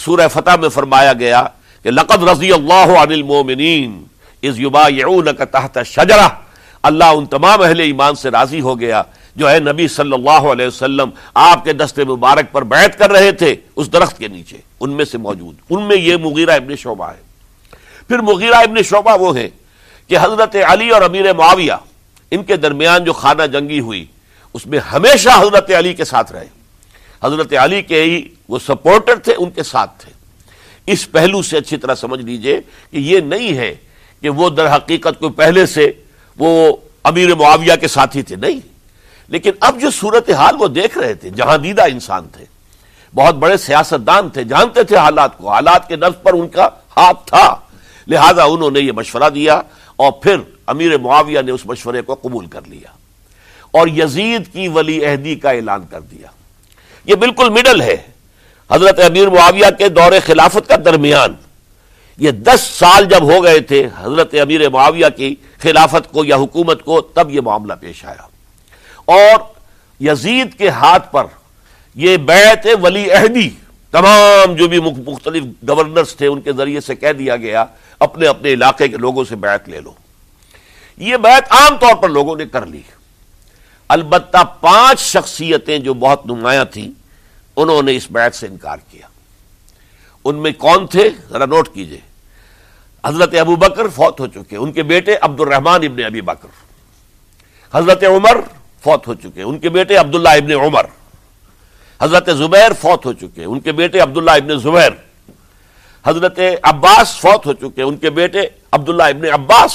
[0.00, 1.42] سورہ فتح میں فرمایا گیا
[1.84, 4.02] کہ لقد رضی اللہ عن المومنین
[4.42, 6.28] از یبایعونک تحت شجرہ
[6.82, 9.02] اللہ ان تمام اہل ایمان سے راضی ہو گیا
[9.36, 13.32] جو ہے نبی صلی اللہ علیہ وسلم آپ کے دست مبارک پر بیعت کر رہے
[13.32, 17.10] تھے، اس درخت کے نیچے، ان میں سے موجود۔ ان میں یہ مغیرہ ابن شعبہ
[17.10, 17.22] ہے۔
[18.08, 19.48] پھر مغیرہ ابن شعبہ وہ ہے
[20.06, 21.72] کہ حضرت علی اور امیر معاویہ،
[22.30, 24.04] ان کے درمیان جو خانہ جنگی ہوئی،
[24.54, 26.46] اس میں ہمیشہ حضرت علی کے ساتھ رہے۔
[27.24, 30.12] حضرت علی کے ہی وہ سپورٹر تھے، ان کے ساتھ تھے۔
[30.86, 33.74] اس پہلو سے اچھی طرح سمجھ لیجیے کہ یہ نہیں ہے
[34.20, 35.92] کہ وہ در حقیقت کو پہلے سے
[36.38, 38.71] وہ امیر معاویہ کے ساتھی تھے، نہیں۔
[39.32, 42.44] لیکن اب جو صورتحال وہ دیکھ رہے تھے جہاں دیدہ انسان تھے،
[43.14, 47.26] بہت بڑے سیاستدان تھے، جانتے تھے حالات کو، حالات کے نفس پر ان کا ہاتھ
[47.26, 47.56] تھا۔
[48.08, 49.60] لہذا انہوں نے یہ مشورہ دیا
[49.96, 52.92] اور پھر امیر معاویہ نے اس مشورے کو قبول کر لیا۔
[53.70, 56.28] اور یزید کی ولی عہدی کا اعلان کر دیا۔
[57.04, 57.96] یہ بالکل مڈل ہے۔
[58.70, 61.34] حضرت امیر معاویہ کے دور خلافت کا درمیان۔
[62.18, 66.82] یہ دس سال جب ہو گئے تھے، حضرت امیر معاویہ کی خلافت کو یا حکومت
[66.82, 68.31] کو، تب یہ معاملہ پیش آیا۔
[69.12, 69.40] اور
[70.02, 71.24] یزید کے ہاتھ پر
[71.94, 73.50] یہ بیعت ولی عہدی
[73.90, 77.64] تمام جو بھی مختلف گورنرز تھے ان کے ذریعے سے کہہ دیا گیا،
[77.98, 79.92] اپنے اپنے علاقے کے لوگوں سے بیعت لے لو۔
[80.96, 82.82] یہ بیعت عام طور پر لوگوں نے کر لی۔
[83.88, 86.88] البتہ پانچ شخصیتیں جو بہت نمایاں تھیں،
[87.56, 89.06] انہوں نے اس بیعت سے انکار کیا۔
[90.24, 92.00] ان میں کون تھے؟ ذرا نوٹ کیجیے۔
[93.06, 96.48] حضرت ابو بکر فوت ہو چکے۔ ان کے بیٹے عبد الرحمان ابن ابی بکر۔
[97.74, 98.40] حضرت عمر
[98.84, 100.84] فوت ہو چکے ان کے بیٹے عبداللہ ابن عمر۔
[102.02, 104.90] حضرت زبیر فوت ہو چکے ان کے بیٹے عبداللہ ابن زبیر۔
[106.06, 108.40] حضرت عباس فوت ہو چکے ان کے بیٹے
[108.72, 109.72] عبداللہ ابن عباس۔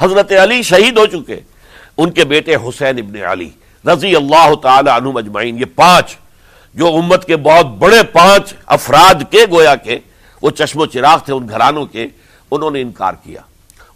[0.00, 1.40] حضرت علی شہید ہو چکے
[1.96, 3.50] ان کے بیٹے حسین ابن علی۔
[3.92, 6.16] رضی اللہ تعالی عنہ مجمعین یہ پانچ۔
[6.74, 9.98] جو امت کے بہت بڑے پانچ افراد کے گویا کے،
[10.42, 12.06] وہ چشم و چراغ تھے ان گھرانوں کے،
[12.50, 13.40] انہوں نے انکار کیا۔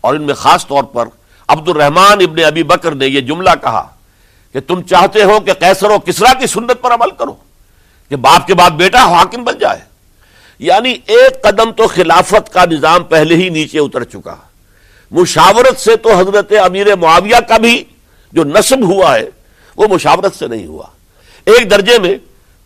[0.01, 1.09] اور ان میں خاص طور پر
[1.49, 3.89] عبد الرحمان ابن ابی بکر نے یہ جملہ کہا۔
[4.53, 7.35] کہ تم چاہتے ہو کہ کیسر و کسرا کی سنت پر عمل کرو،
[8.09, 9.79] کہ باپ کے بعد بیٹا حاکم بن جائے۔
[10.59, 14.37] یعنی ایک قدم تو خلافت کا نظام پہلے ہی نیچے اتر چکا۔
[15.11, 17.85] مشاورت سے تو حضرت امیر معاویہ کا بھی
[18.33, 19.29] جو نصب ہوا ہے،
[19.77, 20.87] وہ مشاورت سے نہیں ہوا۔
[21.45, 22.15] ایک درجے میں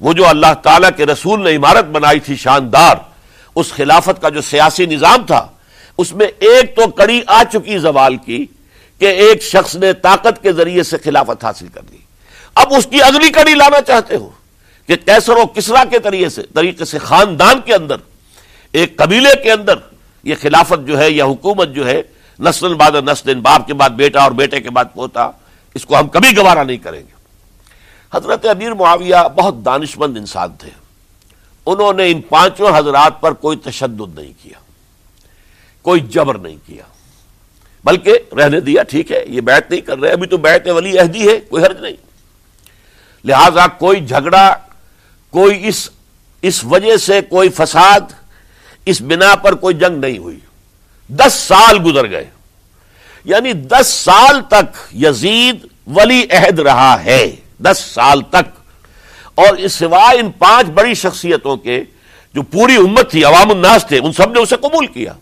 [0.00, 2.96] وہ جو اللہ تعالیٰ کے رسول نے عمارت بنائی تھی شاندار،
[3.54, 5.46] اس خلافت کا جو سیاسی نظام تھا،
[5.98, 8.46] اس میں ایک تو کڑی آ چکی زوال کی
[9.04, 11.98] کہ ایک شخص نے طاقت کے ذریعے سے خلافت حاصل کر لی۔
[12.54, 14.30] اب اس کی اگلی کڑی لانا چاہتے ہو
[14.88, 17.96] کہ کیسر و کسرا کے طریقے سے طریقے سے خاندان کے اندر،
[18.72, 19.78] ایک قبیلے کے اندر
[20.24, 22.00] یہ خلافت جو ہے، یا حکومت جو ہے،
[22.40, 25.30] نسل بعد نسل، باپ کے بعد بیٹا اور بیٹے کے بعد پوتا،
[25.74, 27.12] اس کو ہم کبھی گوارا نہیں کریں گے۔
[28.14, 30.70] حضرت امیر معاویہ بہت دانش مند انسان تھے۔
[31.66, 34.58] انہوں نے ان پانچوں حضرات پر کوئی تشدد نہیں کیا،
[35.84, 36.84] کوئی جبر نہیں کیا۔
[37.84, 41.28] بلکہ رہنے دیا، ٹھیک ہے، یہ بیعت نہیں کر رہے، ابھی تو بیعت ولی عہدی
[41.28, 41.96] ہے، کوئی حرج نہیں۔
[43.24, 44.56] لہذا کوئی جھگڑا،
[45.30, 45.90] کوئی اس
[46.42, 48.00] اس وجہ سے کوئی فساد،
[48.84, 50.38] اس بنا پر کوئی جنگ نہیں ہوئی۔
[51.08, 52.30] دس سال گزر گئے۔
[53.24, 58.60] یعنی دس سال تک یزید ولی عہد رہا ہے، دس سال تک۔
[59.34, 61.84] اور اس سوائے ان پانچ بڑی شخصیتوں کے
[62.34, 65.12] جو پوری امت تھی، عوام الناس تھے، ان سب نے اسے قبول کیا۔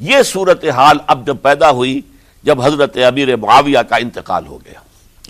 [0.00, 2.00] یہ صورتحال اب جب پیدا ہوئی،
[2.42, 4.80] جب حضرت امیر معاویہ کا انتقال ہو گیا۔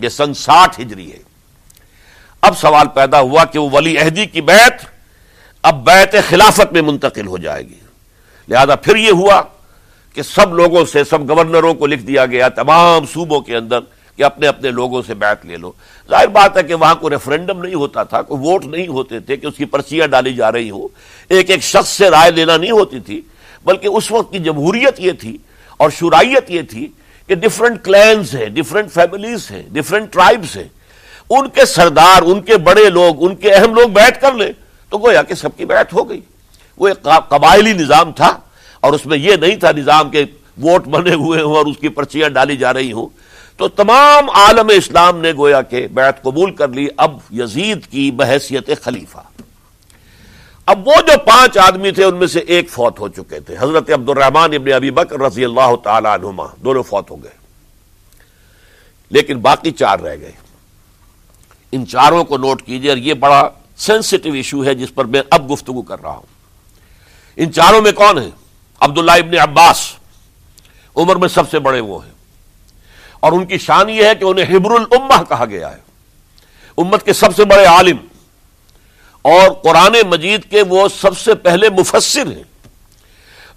[0.01, 1.17] یہ سن ساٹھ ہجری ہے۔
[2.41, 4.85] اب سوال پیدا ہوا کہ وہ ولی عہدی کی بیعت
[5.63, 7.79] اب بیعت خلافت میں منتقل ہو جائے گی۔
[8.47, 9.41] لہذا پھر یہ ہوا
[10.13, 13.79] کہ سب لوگوں سے، سب گورنروں کو لکھ دیا گیا، تمام صوبوں کے اندر
[14.15, 15.71] کہ اپنے اپنے لوگوں سے بیعت لے لو۔
[16.09, 19.37] ظاہر بات ہے کہ وہاں کوئی ریفرنڈم نہیں ہوتا تھا، کوئی ووٹ نہیں ہوتے تھے
[19.37, 20.87] کہ اس کی پرچیاں ڈالی جا رہی ہوں۔
[21.29, 23.21] ایک ایک شخص سے رائے لینا نہیں ہوتی تھی۔
[23.65, 25.37] بلکہ اس وقت کی جمہوریت یہ تھی
[25.77, 26.87] اور شرائیت یہ تھی
[27.27, 30.67] کہ ڈفرنٹ کلینز ہیں ڈفرنٹ فیملیز ہیں ڈفرنٹ ٹرائبس ہیں۔
[31.29, 34.51] ان کے سردار، ان کے بڑے لوگ، ان کے اہم لوگ بیٹھ کر لیں
[34.89, 36.21] تو گویا کہ سب کی بیعت ہو گئی۔
[36.77, 38.39] وہ ایک قبائلی نظام تھا
[38.79, 40.25] اور اس میں یہ نہیں تھا نظام کے
[40.61, 43.09] ووٹ بنے ہوئے ہوں اور اس کی پرچیاں ڈالی جا رہی ہوں۔
[43.57, 48.69] تو تمام عالم اسلام نے گویا کہ بیعت قبول کر لی۔ اب یزید کی بحیثیت
[48.81, 49.38] خلیفہ۔
[50.69, 53.89] اب وہ جو پانچ آدمی تھے ان میں سے ایک فوت ہو چکے تھے۔ حضرت
[53.93, 57.31] عبد الرحمان ابن ابی بکر رضی اللہ تعالی عنہما، دونوں فوت ہو گئے۔
[59.09, 60.31] لیکن باقی چار رہ گئے۔
[61.71, 65.51] ان چاروں کو نوٹ کیجیے اور یہ بڑا سینسٹو ایشو ہے جس پر میں اب
[65.51, 66.21] گفتگو کر رہا ہوں۔
[67.35, 68.31] ان چاروں میں کون ہیں؟
[68.79, 69.93] عبداللہ ابن عباس۔
[70.95, 72.13] عمر میں سب سے بڑے وہ ہیں۔
[73.19, 75.81] اور ان کی شان یہ ہے کہ انہیں حبر الامہ کہا گیا ہے۔
[76.77, 77.97] امت کے سب سے بڑے عالم۔
[79.29, 82.43] اور قرآن مجید کے وہ سب سے پہلے مفسر ہیں۔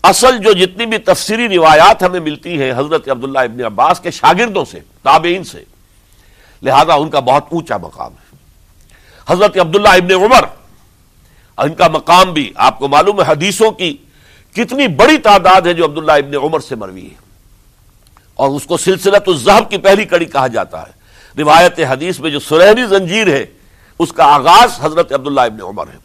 [0.03, 4.65] اصل جو جتنی بھی تفسیری روایات ہمیں ملتی ہیں حضرت عبداللہ ابن عباس کے شاگردوں
[4.65, 5.65] سے، تابعین سے،
[6.63, 8.37] لہذا ان کا بہت اونچا مقام ہے۔
[9.29, 10.45] حضرت عبداللہ ابن عمر،
[11.59, 13.97] ان کا مقام بھی آپ کو معلوم ہے، حدیثوں کی
[14.53, 17.23] کتنی بڑی تعداد ہے جو عبداللہ ابن عمر سے مروی ہے۔
[18.35, 21.03] اور اس کو سلسلت الزہب کی پہلی کڑی کہا جاتا ہے۔
[21.39, 23.47] روایت حدیث میں جو سرحری زنجیر ہے
[23.99, 25.99] اس کا آغاز حضرت عبداللہ ابن عمر ہے۔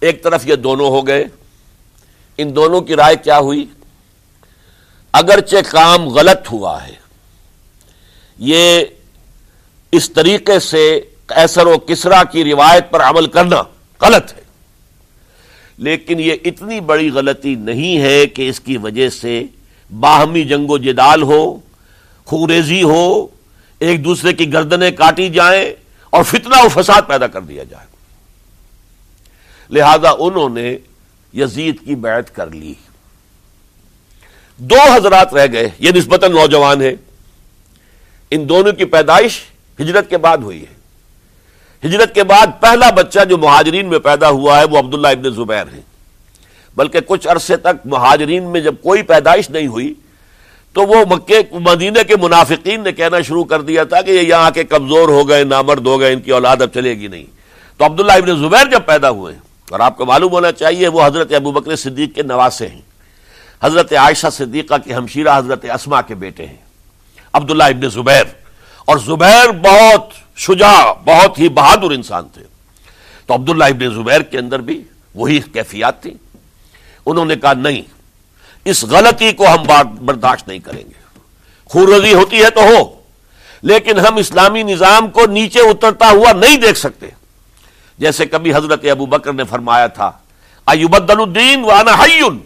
[0.00, 1.24] ایک طرف یہ دونوں ہو گئے۔
[2.38, 3.66] ان دونوں کی رائے کیا ہوئی؟
[5.12, 6.94] اگرچہ کام غلط ہوا ہے،
[8.38, 8.84] یہ
[9.92, 13.62] اس طریقے سے ایسر و کسرا کی روایت پر عمل کرنا
[14.02, 14.40] غلط ہے۔
[15.78, 19.44] لیکن یہ اتنی بڑی غلطی نہیں ہے کہ اس کی وجہ سے
[20.00, 21.60] باہمی جنگ و جدال ہو،
[22.24, 23.26] خوریزی ہو،
[23.78, 27.86] ایک دوسرے کی گردنیں کاٹی جائیں۔ اور فتنہ و فساد پیدا کر دیا جائے۔
[29.70, 30.76] لہذا انہوں نے
[31.34, 32.74] یزید کی بیعت کر لی۔
[34.56, 36.94] دو حضرات رہ گئے، یہ نسبتاً نوجوان ہے
[38.30, 39.40] ان دونوں کی پیدائش
[39.80, 40.80] ہجرت کے بعد ہوئی ہے۔
[41.88, 45.66] ہجرت کے بعد پہلا بچہ جو مہاجرین میں پیدا ہوا ہے وہ عبداللہ ابن زبیر
[45.72, 45.80] ہے
[46.76, 49.94] بلکہ کچھ عرصے تک مہاجرین میں جب کوئی پیدائش نہیں ہوئی
[50.72, 54.50] تو وہ مکے مدینہ کے منافقین نے کہنا شروع کر دیا تھا کہ یہ یہاں
[54.50, 57.24] کے کمزور ہو گئے، نامرد ہو گئے، ان کی اولاد اب چلے گی نہیں۔
[57.76, 59.34] تو عبداللہ ابن زبیر جب پیدا ہوئے،
[59.70, 62.80] اور آپ کو معلوم ہونا چاہیے وہ حضرت ابو بکر صدیق کے نواسے ہیں۔
[63.62, 66.56] حضرت عائشہ صدیقہ کے ہمشیرہ حضرت اسما کے بیٹے ہیں۔
[67.32, 68.24] عبداللہ ابن زبیر۔
[68.84, 72.42] اور زبیر بہت شجاع، بہت ہی بہادر انسان تھے۔
[73.26, 74.82] تو عبداللہ ابن زبیر کے اندر بھی
[75.14, 76.14] وہی کیفیات تھی
[77.06, 77.82] انہوں نے کہا، نہیں
[78.64, 79.64] اس غلطی کو ہم
[80.04, 81.18] برداشت نہیں کریں گے۔
[81.64, 83.00] خورزی ہوتی ہے تو ہو،
[83.62, 87.06] لیکن ہم اسلامی نظام کو نیچے اترتا ہوا نہیں دیکھ سکتے۔
[87.98, 90.10] جیسے کبھی حضرت ابو بکر نے فرمایا تھا،
[90.66, 92.38] ایوبدل الدین وانا حیون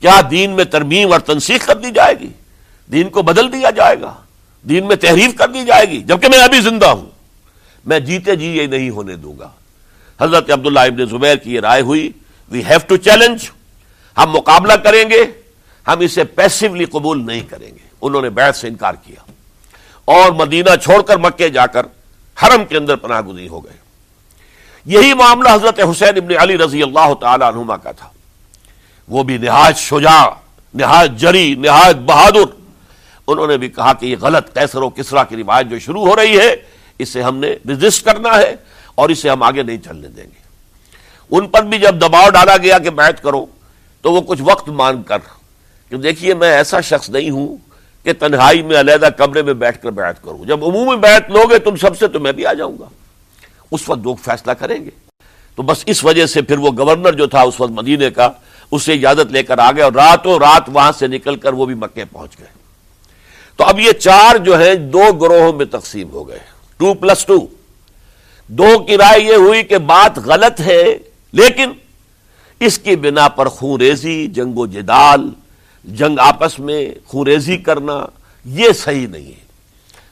[0.00, 2.28] کیا دین میں ترمیم اور تنسیخ کر دی جائے گی؟
[2.92, 4.14] دین کو بدل دیا جائے گا؟
[4.62, 7.06] دین میں تحریف کر دی جائے گی؟ جبکہ میں ابھی زندہ ہوں۔
[7.86, 9.48] میں جیتے جی یہ نہیں ہونے دوں گا۔
[10.20, 12.12] حضرت عبداللہ ابن زبیر کی یہ رائے ہوئی
[12.48, 13.50] وی ہیو ٹو چیلنج
[14.18, 15.40] ہم مقابلہ کریں گے،
[15.88, 19.30] ہم اسے پیسولی قبول نہیں کریں گے۔ انہوں نے بیعت سے انکار کیا۔
[20.04, 21.86] اور مدینہ چھوڑ کر مکے جا کر
[22.42, 23.72] حرم کے اندر پناہ گزی ہو گئے۔
[24.84, 28.08] یہی معاملہ حضرت حسین ابن علی رضی اللہ تعالی عنہما کا تھا۔
[29.08, 30.28] وہ بھی نہایت شجاع،
[30.74, 32.62] نہایت جری، نہایت بہادر۔
[33.26, 36.16] انہوں نے بھی کہا کہ یہ غلط کیسر و کسرا کی روایت جو شروع ہو
[36.16, 36.56] رہی ہے،
[36.98, 38.56] اسے ہم نے رجسٹ کرنا ہے
[38.94, 40.48] اور اسے ہم آگے نہیں چلنے دیں گے۔
[41.30, 43.46] ان پر بھی جب دباؤ ڈالا گیا کہ بیعت کرو
[44.02, 45.18] تو وہ کچھ وقت مانگ کر،
[45.88, 47.56] کہ دیکھیے میں ایسا شخص نہیں ہوں
[48.02, 51.76] کہ تنہائی میں علیحدہ کمرے میں بیٹھ کر بیعت کروں۔ جب عمومی بیعت لوگے تم
[51.76, 52.88] سب سے، تو میں بھی آ جاؤں گا۔
[53.70, 54.90] اس وقت لوگ فیصلہ کریں گے۔
[55.56, 58.30] تو بس اس وجہ سے پھر وہ گورنر جو تھا اس وقت مدینے کا،
[58.70, 61.66] اس سے اجازت لے کر آ گئے اور راتوں رات وہاں سے نکل کر وہ
[61.66, 62.46] بھی مکے پہنچ گئے۔
[63.56, 66.38] تو اب یہ چار جو ہیں، دو گروہوں میں تقسیم ہو گئے۔
[66.76, 67.46] Two plus two.
[68.46, 70.98] دو کی رائے یہ ہوئی کہ بات غلط ہے،
[71.32, 71.70] لیکن
[72.60, 75.30] اس کی بنا پر خونریزی، جنگ و جدال،
[75.84, 78.06] جنگ آپس میں خونریزی کرنا،
[78.44, 79.48] یہ صحیح نہیں ہے۔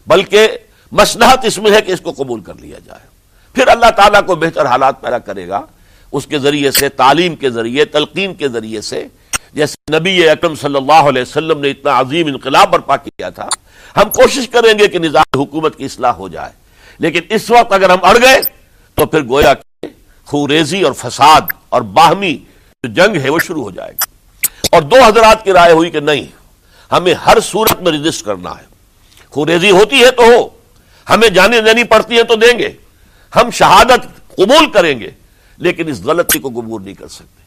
[0.07, 0.49] بلکہ
[0.93, 3.07] مسنحت اس میں ہے کہ اس کو قبول کر لیا جائے۔
[3.53, 5.61] پھر اللہ تعالیٰ کو بہتر حالات پیدا کرے گا۔
[6.13, 9.07] اس کے ذریعے سے، تعلیم کے ذریعے، تلقین کے ذریعے سے۔
[9.53, 13.49] جیسے نبی اکرم صلی اللہ علیہ وسلم نے اتنا عظیم انقلاب برپا کیا تھا۔
[13.97, 16.53] ہم کوشش کریں گے کہ نظام حکومت کی اصلاح ہو جائے۔
[16.99, 18.41] لیکن اس وقت اگر ہم اڑ گئے،
[18.95, 19.55] تو پھر گویا
[20.27, 22.37] خوریزی اور فساد اور باہمی
[22.83, 24.07] جو جنگ ہے وہ شروع ہو جائے گی۔
[24.73, 26.25] اور دو حضرات کی رائے ہوئی کہ نہیں،
[26.93, 28.65] ہمیں ہر صورت میں رجسٹ کرنا ہے۔
[29.31, 30.49] خوریزی ہوتی ہے تو ہو،
[31.11, 32.69] ہمیں جانے دینی پڑتی ہے تو دیں گے۔
[33.37, 35.11] ہم شہادت قبول کریں گے،
[35.57, 37.43] لیکن اس غلطی کو قبول نہیں کر سکتے۔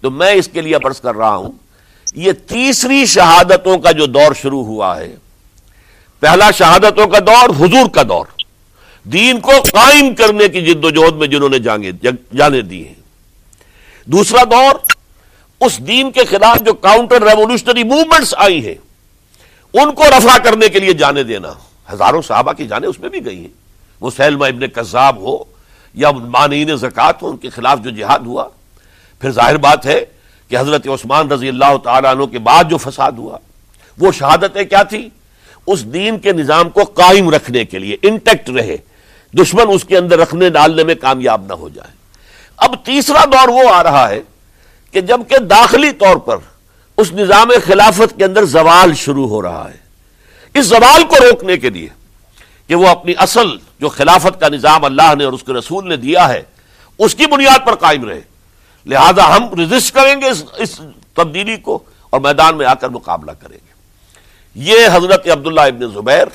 [0.00, 1.52] تو میں اس کے لیے پرس کر رہا ہوں،
[2.14, 5.16] یہ تیسری شہادتوں کا جو دور شروع ہوا ہے،
[6.20, 8.26] پہلا شہادتوں کا دور، حضور کا دور۔
[9.04, 12.94] دین کو قائم کرنے کی جد و جہد میں جنہوں نے جانے دی ہیں۔
[14.06, 14.74] دوسرا دور،
[15.60, 18.74] اس دین کے خلاف جو کاؤنٹر ریولیوشنری موومنٹس آئی ہیں،
[19.74, 21.52] ان کو رفع کرنے کے لیے جانے دینا۔
[21.92, 23.52] ہزاروں صحابہ کی جانیں اس میں بھی گئی ہیں۔
[24.00, 25.36] وہ سیلما ابن کذاب ہو،
[25.94, 28.48] یا مانعین زکوٰۃ ہو، ان کے خلاف جو جہاد ہوا۔
[29.20, 30.04] پھر ظاہر بات ہے
[30.50, 33.38] کہ حضرت عثمان رضی اللہ تعالیٰ عنہ کے بعد جو فساد ہوا،
[33.98, 35.08] وہ شہادتیں کیا تھی
[35.66, 38.76] اس دین کے نظام کو قائم رکھنے کے لیے انٹیکٹ رہے۔
[39.38, 41.90] دشمن اس کے اندر رکھنے ڈالنے میں کامیاب نہ ہو جائے۔
[42.56, 44.22] اب تیسرا دور وہ آ رہا ہے
[44.90, 46.36] کہ جبکہ داخلی طور پر
[46.96, 49.76] اس نظام خلافت کے اندر زوال شروع ہو رہا ہے۔
[50.54, 51.88] اس زوال کو روکنے کے لیے
[52.66, 55.96] کہ وہ اپنی اصل جو خلافت کا نظام اللہ نے اور اس کے رسول نے
[55.96, 56.42] دیا ہے،
[56.98, 58.20] اس کی بنیاد پر قائم رہے۔
[58.86, 60.80] لہذا ہم رجسٹ کریں گے اس اس
[61.14, 63.72] تبدیلی کو اور میدان میں آ کر مقابلہ کریں گے۔
[64.54, 66.26] یہ حضرت عبداللہ ابن زبیر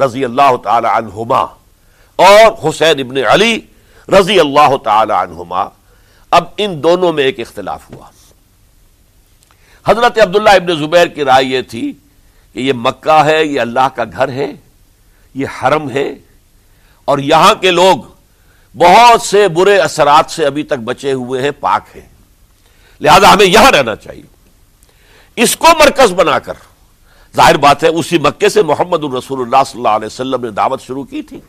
[0.00, 1.44] رضی اللہ تعالی عنہما
[2.18, 3.60] اور حسین ابن علی
[4.08, 5.64] رضی اللہ تعالی عنہما،
[6.30, 8.06] اب ان دونوں میں ایک اختلاف ہوا۔
[9.86, 11.92] حضرت عبداللہ ابن زبیر کی رائے یہ تھی
[12.52, 14.52] کہ یہ مکہ ہے، یہ اللہ کا گھر ہے،
[15.34, 16.14] یہ حرم ہے،
[17.04, 17.96] اور یہاں کے لوگ
[18.74, 22.08] بہت سے برے اثرات سے ابھی تک بچے ہوئے ہیں، پاک ہیں۔
[23.00, 24.22] لہذا ہمیں یہاں رہنا چاہیے۔
[25.36, 26.54] اس کو مرکز بنا کر،
[27.36, 30.82] ظاہر بات ہے، اسی مکے سے محمد الرسول اللہ صلی اللہ علیہ وسلم نے دعوت
[30.82, 31.40] شروع کی تھی۔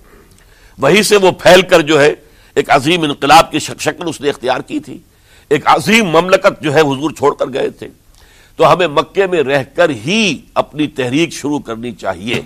[0.80, 2.14] وہیں سے وہ پھیل کر جو ہے
[2.56, 4.98] ایک عظیم انقلاب کی شکل اس نے اختیار کی تھی۔
[5.50, 7.88] ایک عظیم مملکت جو ہے حضور چھوڑ کر گئے تھے۔
[8.56, 12.42] تو ہمیں مکے میں رہ کر ہی اپنی تحریک شروع کرنی چاہیے۔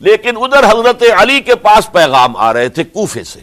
[0.00, 3.40] لیکن ادھر حضرت علی کے پاس پیغام آ رہے تھے کوفے سے۔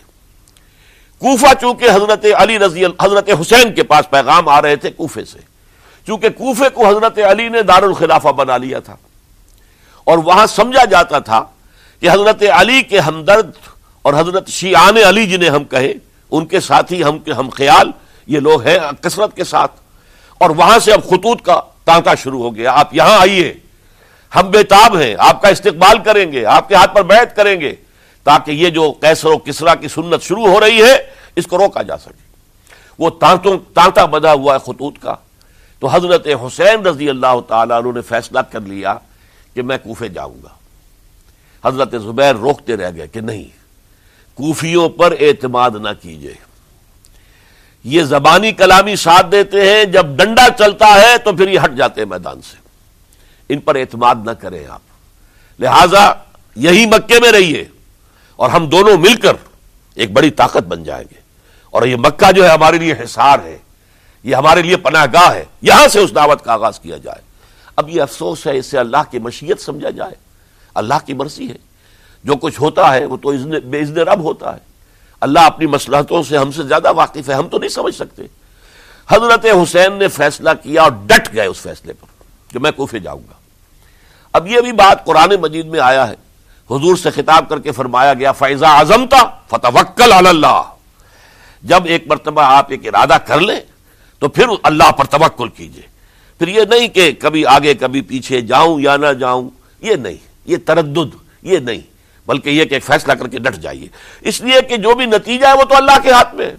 [1.19, 5.39] کوفہ چونکہ حضرت علی رضی حضرت حسین کے پاس پیغام آ رہے تھے کوفے سے۔
[6.07, 8.95] چونکہ کوفے کو حضرت علی نے دار الخلافہ بنا لیا تھا۔
[10.03, 11.45] اور وہاں سمجھا جاتا تھا
[11.99, 13.51] کہ حضرت علی کے ہمدرد
[14.07, 15.93] اور حضرت شیعان علی جنہیں ہم کہیں،
[16.31, 17.91] ان کے ساتھی ہم ہم خیال،
[18.27, 19.71] یہ لوگ ہیں کثرت کے ساتھ۔
[20.37, 23.53] اور وہاں سے اب خطوط کا تانکا شروع ہو گیا۔ آپ یہاں آئیے۔
[24.35, 27.75] ہم بےتاب ہیں۔ آپ کا استقبال کریں گے۔ آپ کے ہاتھ پر بیعت کریں گے۔
[28.23, 30.97] تاکہ یہ جو کیسر و کسرا کی سنت شروع ہو رہی ہے،
[31.35, 32.25] اس کو روکا جا سکے۔
[32.99, 35.15] وہ تانتوں تانتا بدا ہوا ہے خطوط کا۔
[35.79, 38.95] تو حضرت حسین رضی اللہ تعالیٰ عنہ نے فیصلہ کر لیا
[39.53, 40.49] کہ میں کوفے جاؤں گا۔
[41.67, 43.66] حضرت زبیر روکتے رہ گئے کہ نہیں۔
[44.37, 46.33] کوفیوں پر اعتماد نہ کیجیے
[47.83, 52.01] یہ زبانی کلامی ساتھ دیتے ہیں، جب ڈنڈا چلتا ہے تو پھر یہ ہٹ جاتے
[52.01, 52.57] ہیں میدان سے۔
[53.49, 54.81] ان پر اعتماد نہ کریں آپ۔
[55.59, 56.11] لہذا
[56.55, 57.65] یہی مکے میں رہیے
[58.35, 59.33] اور ہم دونوں مل کر
[59.95, 61.19] ایک بڑی طاقت بن جائیں گے۔
[61.69, 63.57] اور یہ مکہ جو ہے ہمارے لیے حصار ہے،
[64.23, 67.21] یہ ہمارے لیے پناہ گاہ ہے، یہاں سے اس دعوت کا آغاز کیا جائے۔
[67.75, 70.13] اب یہ افسوس ہے، اس سے اللہ کی مشیت سمجھا جائے۔
[70.73, 71.66] اللہ کی مرضی ہے۔
[72.23, 73.33] جو کچھ ہوتا ہے، وہ تو
[73.65, 74.59] بے عزن رب ہوتا ہے۔
[75.21, 78.23] اللہ اپنی مسلحتوں سے ہم سے زیادہ واقف ہے، ہم تو نہیں سمجھ سکتے۔
[79.09, 83.19] حضرت حسین نے فیصلہ کیا اور ڈٹ گئے اس فیصلے پر کہ میں کوفے جاؤں
[83.19, 83.33] گا۔
[84.33, 86.15] اب یہ بھی بات قرآن مجید میں آیا ہے۔
[86.71, 90.63] حضور سے خطاب کر کے فرمایا گیا فیضا اعظم تھا فتح اللہ
[91.63, 93.59] جب ایک مرتبہ آپ ایک ارادہ کر لیں
[94.19, 95.83] تو پھر اللہ پر توکل کیجیے۔
[96.39, 99.49] پھر یہ نہیں کہ کبھی آگے کبھی پیچھے جاؤں یا نہ جاؤں،
[99.81, 101.96] یہ نہیں۔ یہ تردد، یہ نہیں۔
[102.27, 103.87] بلکہ یہ کہ ایک فیصلہ کر کے ڈٹ جائیے۔
[104.21, 106.55] اس لیے کہ جو بھی نتیجہ ہے وہ تو اللہ کے ہاتھ میں ہے۔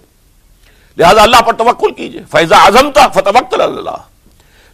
[0.96, 3.90] لہذا اللہ پر توکل کیجیے۔ فیضا اعظم تھا فتح اللہ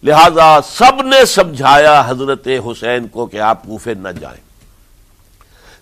[0.03, 4.41] لہذا سب نے سمجھایا حضرت حسین کو کہ آپ کوفے نہ جائیں۔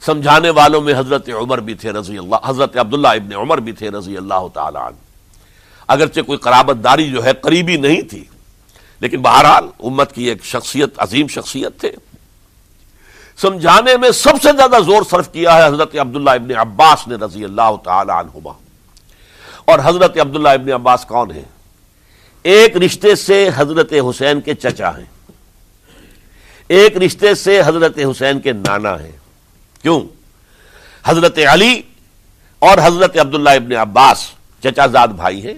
[0.06, 3.90] سمجھانے والوں میں حضرت عمر بھی تھے رضی اللہ، حضرت عبداللہ ابن عمر بھی تھے
[3.90, 4.96] رضی اللہ تعالی عنہ۔
[5.88, 8.24] اگرچہ کوئی قرابت داری جو ہے قریبی نہیں تھی،
[9.00, 11.92] لیکن بہرحال امت کی ایک شخصیت، عظیم شخصیت تھے۔
[13.36, 17.44] سمجھانے میں سب سے زیادہ زور صرف کیا ہے حضرت عبداللہ ابن عباس نے رضی
[17.44, 18.52] اللہ تعالی عنہما۔
[19.64, 21.44] اور حضرت عبداللہ ابن عباس کون ہیں؟
[22.42, 25.04] ایک رشتے سے حضرت حسین کے چچا ہیں۔
[26.68, 29.12] ایک رشتے سے حضرت حسین کے نانا ہیں۔
[29.82, 30.00] کیوں؟
[31.04, 31.82] حضرت علی
[32.58, 34.30] اور حضرت عبداللہ ابن عباس
[34.62, 35.54] چچا زاد بھائی ہیں۔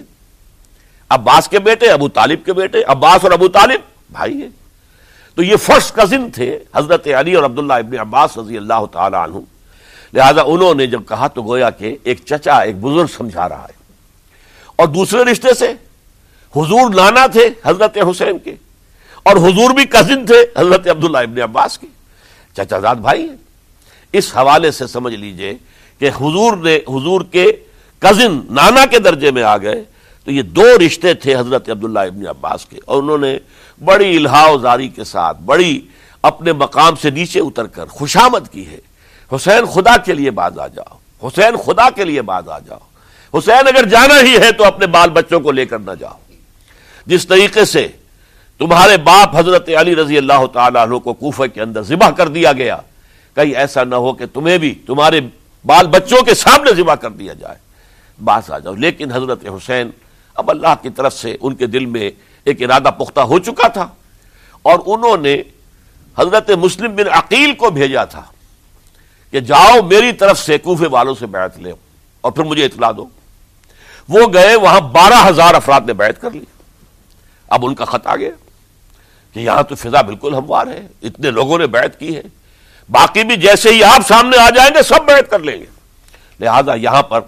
[1.09, 4.64] عباس کے بیٹے، ابو طالب کے بیٹے، عباس اور ابو طالب بھائی ہیں۔
[5.35, 9.39] تو یہ فرسٹ کزن تھے حضرت علی اور عبداللہ ابن عباس رضی اللہ تعالی عنہ۔
[10.13, 13.83] لہذا انہوں نے جب کہا تو گویا کہ ایک چچا، ایک بزرگ سمجھا رہا ہے۔
[14.75, 15.71] اور دوسرے رشتے سے
[16.55, 18.55] حضور نانا تھے حضرت حسین کے،
[19.23, 21.87] اور حضور بھی کزن تھے حضرت عبداللہ ابن عباس کے۔
[22.53, 23.35] چچا زاد بھائی ہیں۔
[24.13, 25.53] اس حوالے سے سمجھ لیجیے
[25.99, 27.45] کہ حضور نے، حضور کے
[27.99, 29.83] کزن نانا کے درجے میں آ گئے۔
[30.25, 33.37] تو یہ دو رشتے تھے حضرت عبداللہ ابن عباس کے، اور انہوں نے
[33.85, 35.79] بڑی الہا زاری کے ساتھ، بڑی
[36.21, 38.79] اپنے مقام سے نیچے اتر کر خوشامد کی ہے۔
[39.31, 40.97] حسین خدا کے لیے باز آ جاؤ،
[41.27, 42.79] حسین خدا کے لیے باز آ جاؤ۔
[43.33, 46.17] حسین اگر جانا ہی ہے تو اپنے بال بچوں کو لے کر نہ جاؤ۔
[47.05, 47.87] جس طریقے سے
[48.59, 52.53] تمہارے باپ حضرت علی رضی اللہ تعالیٰ عنہ کو کوفہ کے اندر ذبح کر دیا
[52.53, 52.77] گیا،
[53.35, 55.19] کہیں ایسا نہ ہو کہ تمہیں بھی تمہارے
[55.65, 57.57] بال بچوں کے سامنے ذبح کر دیا جائے۔
[58.23, 59.89] بات آ جاؤ۔ لیکن حضرت حسین
[60.35, 62.11] اب اللہ کی طرف سے ان کے دل میں
[62.43, 63.87] ایک ارادہ پختہ ہو چکا تھا
[64.61, 65.41] اور انہوں نے
[66.17, 68.23] حضرت مسلم بن عقیل کو بھیجا تھا
[69.31, 71.71] کہ جاؤ میری طرف سے کوفے والوں سے بیعت لے
[72.21, 73.07] اور پھر مجھے اطلاع دو۔
[74.09, 76.45] وہ گئے، وہاں بارہ ہزار افراد نے بیعت کر لی۔
[77.47, 78.29] اب ان کا خط آ گیا
[79.33, 82.21] کہ یہاں تو فضا بالکل ہموار ہے، اتنے لوگوں نے بیعت کی ہے۔
[82.89, 85.65] باقی بھی جیسے ہی آپ سامنے آ جائیں گے، سب بیعت کر لیں گے۔
[86.39, 87.21] لہذا یہاں پر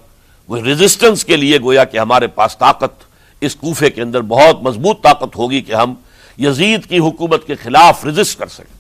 [0.47, 3.03] وہ ریزسٹنس کے لیے گویا کہ ہمارے پاس طاقت،
[3.41, 5.93] اس کوفے کے اندر بہت مضبوط طاقت ہوگی کہ ہم
[6.37, 8.77] یزید کی حکومت کے خلاف رجسٹ کر سکیں۔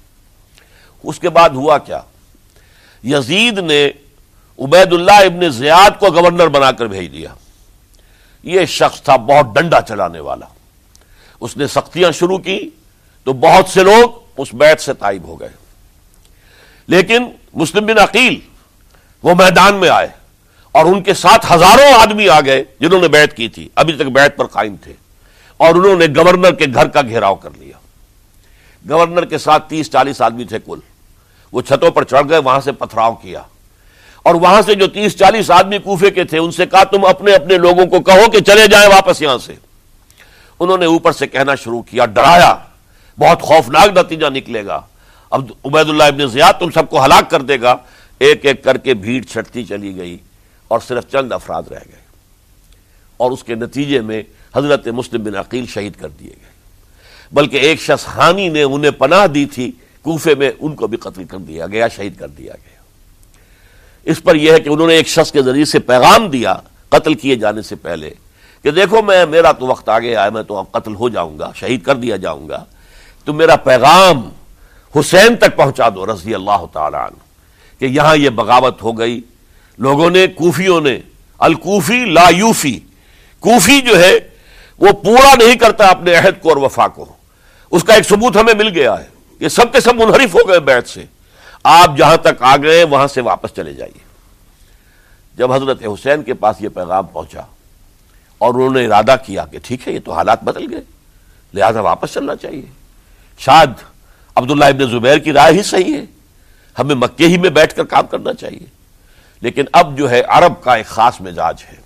[1.03, 2.01] اس کے بعد ہوا کیا؟
[3.03, 3.89] یزید نے
[4.59, 7.29] عبید اللہ ابن زیاد کو گورنر بنا کر بھیج دیا۔
[8.43, 10.45] یہ شخص تھا بہت ڈنڈا چلانے والا۔
[11.39, 12.69] اس نے سختیاں شروع کی
[13.23, 15.49] تو بہت سے لوگ اس بیت سے تائب ہو گئے۔
[16.87, 18.35] لیکن مسلم بن عقیل
[19.23, 20.07] وہ میدان میں آئے۔
[20.77, 24.01] اور ان کے ساتھ ہزاروں آدمی آ گئے جنہوں نے بیعت کی تھی۔ ابھی تک
[24.01, 24.93] بیعت پر قائم تھے۔
[25.57, 27.77] اور انہوں نے گورنر کے گھر کا گھیراؤ کر لیا۔
[28.89, 30.79] گورنر کے ساتھ تیس چالیس آدمی تھے کل۔
[31.51, 33.41] وہ چھتوں پر چڑھ گئے، وہاں سے پتھراؤ کیا۔
[34.23, 37.35] اور وہاں سے جو تیس چالیس آدمی کوفے کے تھے، ان سے کہا، تم اپنے
[37.35, 39.53] اپنے لوگوں کو کہو کہ چلے جائیں واپس یہاں سے۔
[40.59, 42.55] انہوں نے اوپر سے کہنا شروع کیا، ڈرایا۔
[43.19, 44.81] بہت خوفناک نتیجہ نکلے گا۔
[45.29, 47.75] اب عبید اللہ ابن زیاد تم سب کو ہلاک کر دے گا۔
[48.19, 50.17] ایک ایک کر کے بھیڑ چھٹتی چلی گئی۔
[50.67, 52.01] اور صرف چند افراد رہ گئے
[53.17, 54.23] اور اس کے نتیجے میں
[54.55, 56.51] حضرت مسلم بن عقیل شہید کر دیے گئے۔
[57.31, 61.23] بلکہ ایک شخص خانی نے انہیں پناہ دی تھی، کوفے میں ان کو بھی قتل
[61.23, 62.77] کر دیا گیا، شہید کر دیا گیا۔
[64.03, 66.55] اس پر یہ ہے کہ انہوں نے ایک شخص کے ذریعے سے پیغام دیا
[66.89, 68.09] قتل کیے جانے سے پہلے
[68.63, 71.51] کہ دیکھو میں، میرا تو وقت آگے آیا، میں تو اب قتل ہو جاؤں گا،
[71.55, 72.65] شہید کر دیا جاؤں گا،
[73.25, 74.29] تو میرا پیغام
[74.99, 77.17] حسین تک پہنچا دو، رضی اللہ تعالیٰ عنہ،
[77.79, 79.21] کہ یہاں یہ بغاوت ہو گئی۔
[79.77, 80.99] لوگوں نے، کوفیوں نے،
[81.37, 82.79] الکوفی لا یوفی،
[83.39, 84.19] کوفی جو ہے،
[84.77, 87.13] وہ پورا نہیں کرتا اپنے عہد کو اور وفا کو۔
[87.71, 89.05] اس کا ایک ثبوت ہمیں مل گیا ہے۔
[89.39, 91.05] یہ سب کے سب منحرف ہو گئے بیت سے۔
[91.63, 93.99] آپ جہاں تک آ گئے، وہاں سے واپس چلے جائیے۔
[95.37, 97.41] جب حضرت حسین کے پاس یہ پیغام پہنچا
[98.37, 100.81] اور انہوں نے ارادہ کیا کہ ٹھیک ہے، یہ تو حالات بدل گئے،
[101.53, 102.65] لہذا واپس چلنا چاہیے۔
[103.37, 103.69] شاید
[104.35, 106.05] عبداللہ ابن زبیر کی رائے ہی صحیح ہے۔
[106.79, 108.76] ہمیں مکے ہی میں بیٹھ کر کام کرنا چاہیے۔
[109.41, 111.77] لیکن اب جو ہے عرب کا ایک خاص مزاج ہے۔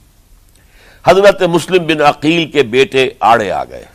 [1.06, 3.86] حضرت مسلم بن عقیل کے بیٹے آڑے آ گئے۔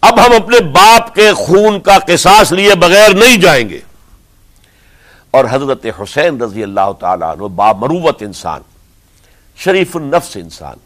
[0.00, 3.78] اب ہم اپنے باپ کے خون کا قصاص لیے بغیر نہیں جائیں گے۔
[5.30, 8.60] اور حضرت حسین رضی اللہ تعالیٰ عنہ بامروت انسان،
[9.56, 10.76] شریف النفس انسان۔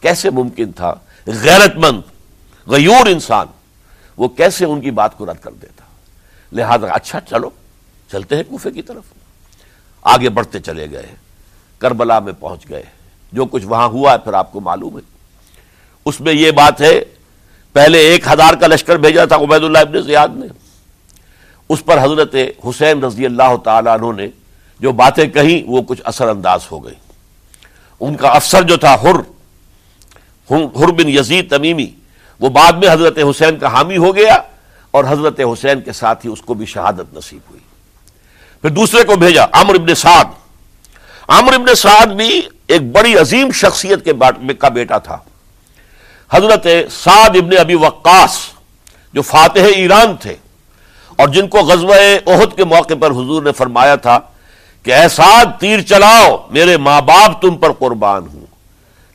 [0.00, 0.94] کیسے ممکن تھا؟
[1.26, 2.00] غیرت مند،
[2.66, 3.46] غیور انسان۔
[4.16, 5.82] وہ کیسے ان کی بات کو رد کر دیتا؟
[6.52, 7.50] لہذا اچھا چلو،
[8.12, 9.15] چلتے ہیں کوفے کی طرف۔
[10.06, 11.14] آگے بڑھتے چلے گئے،
[11.78, 12.82] کربلا میں پہنچ گئے۔
[13.32, 15.02] جو کچھ وہاں ہوا ہے پھر آپ کو معلوم ہے۔
[16.04, 17.00] اس میں یہ بات ہے،
[17.72, 20.46] پہلے ایک ہزار کا لشکر بھیجا تھا عبید اللہ ابن زیاد نے۔
[21.68, 22.34] اس پر حضرت
[22.68, 24.28] حسین رضی اللہ تعالیٰ عنہ نے
[24.80, 26.94] جو باتیں کہیں، وہ کچھ اثر انداز ہو گئی
[28.00, 29.16] ان کا افسر جو تھا ہر
[30.50, 31.86] ہر بن یزید تمیمی،
[32.40, 34.36] وہ بعد میں حضرت حسین کا حامی ہو گیا
[34.90, 37.65] اور حضرت حسین کے ساتھ ہی اس کو بھی شہادت نصیب ہوئی۔
[38.62, 40.24] پھر دوسرے کو بھیجا عمر ابن سعد۔
[41.28, 44.12] عمر ابن سعد بھی ایک بڑی عظیم شخصیت کے
[44.58, 45.18] کا بیٹا تھا۔
[46.30, 48.38] حضرت سعد ابن ابی وقاص
[49.12, 50.34] جو فاتح ایران تھے
[51.16, 51.94] اور جن کو غزوہ
[52.26, 54.18] عہد کے موقع پر حضور نے فرمایا تھا
[54.82, 58.46] کہ اے سعد، تیر چلاؤ، میرے ماں باپ تم پر قربان ہوں۔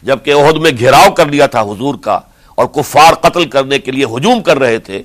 [0.01, 2.19] جبکہ عہد میں گھیراؤ کر لیا تھا حضور کا
[2.55, 5.03] اور کفار قتل کرنے کے لیے ہجوم کر رہے تھے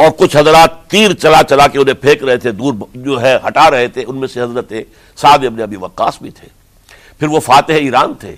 [0.00, 3.70] اور کچھ حضرات تیر چلا چلا کے انہیں پھینک رہے تھے، دور جو ہے ہٹا
[3.70, 4.72] رہے تھے، ان میں سے حضرت
[5.16, 6.48] سعد ابن ابی وقاص بھی تھے۔
[7.18, 8.36] پھر وہ فاتح ایران تھے۔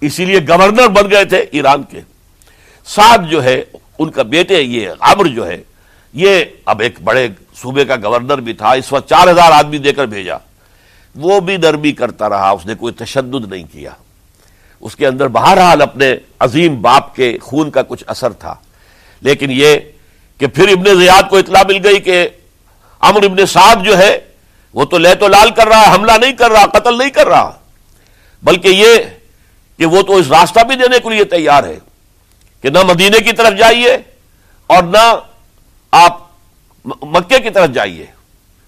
[0.00, 2.00] اسی لیے گورنر بن گئے تھے ایران کے۔
[2.84, 3.62] سعد جو ہے،
[3.98, 5.62] ان کا بیٹے، یہ عمر جو ہے،
[6.12, 9.92] یہ اب ایک بڑے صوبے کا گورنر بھی تھا، اس وقت چار ہزار آدمی دے
[9.92, 10.36] کر بھیجا۔
[11.14, 13.90] وہ بھی نرمی کرتا رہا، اس نے کوئی تشدد نہیں کیا۔
[14.80, 18.54] اس کے اندر بہرحال اپنے عظیم باپ کے خون کا کچھ اثر تھا۔
[19.20, 19.76] لیکن یہ
[20.42, 22.28] کہ پھر ابن زیاد کو اطلاع مل گئی کہ
[23.00, 24.18] امر ابن سعد جو ہے،
[24.74, 27.26] وہ تو لے تو لال کر رہا ہے، حملہ نہیں کر رہا، قتل نہیں کر
[27.26, 27.50] رہا۔
[28.42, 28.96] بلکہ یہ
[29.78, 31.78] کہ وہ تو اس راستہ بھی دینے کے لیے تیار ہے
[32.60, 33.96] کہ نہ مدینے کی طرف جائیے
[34.66, 35.16] اور نہ
[35.90, 36.18] آپ
[36.84, 38.06] مکے کی طرف جائیے،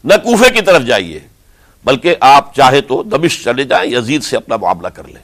[0.04, 1.20] نہ کوفے کی طرف جائیے۔
[1.84, 5.22] بلکہ آپ چاہے تو دمش چلے جائیں، یزید سے اپنا معاملہ کر لیں۔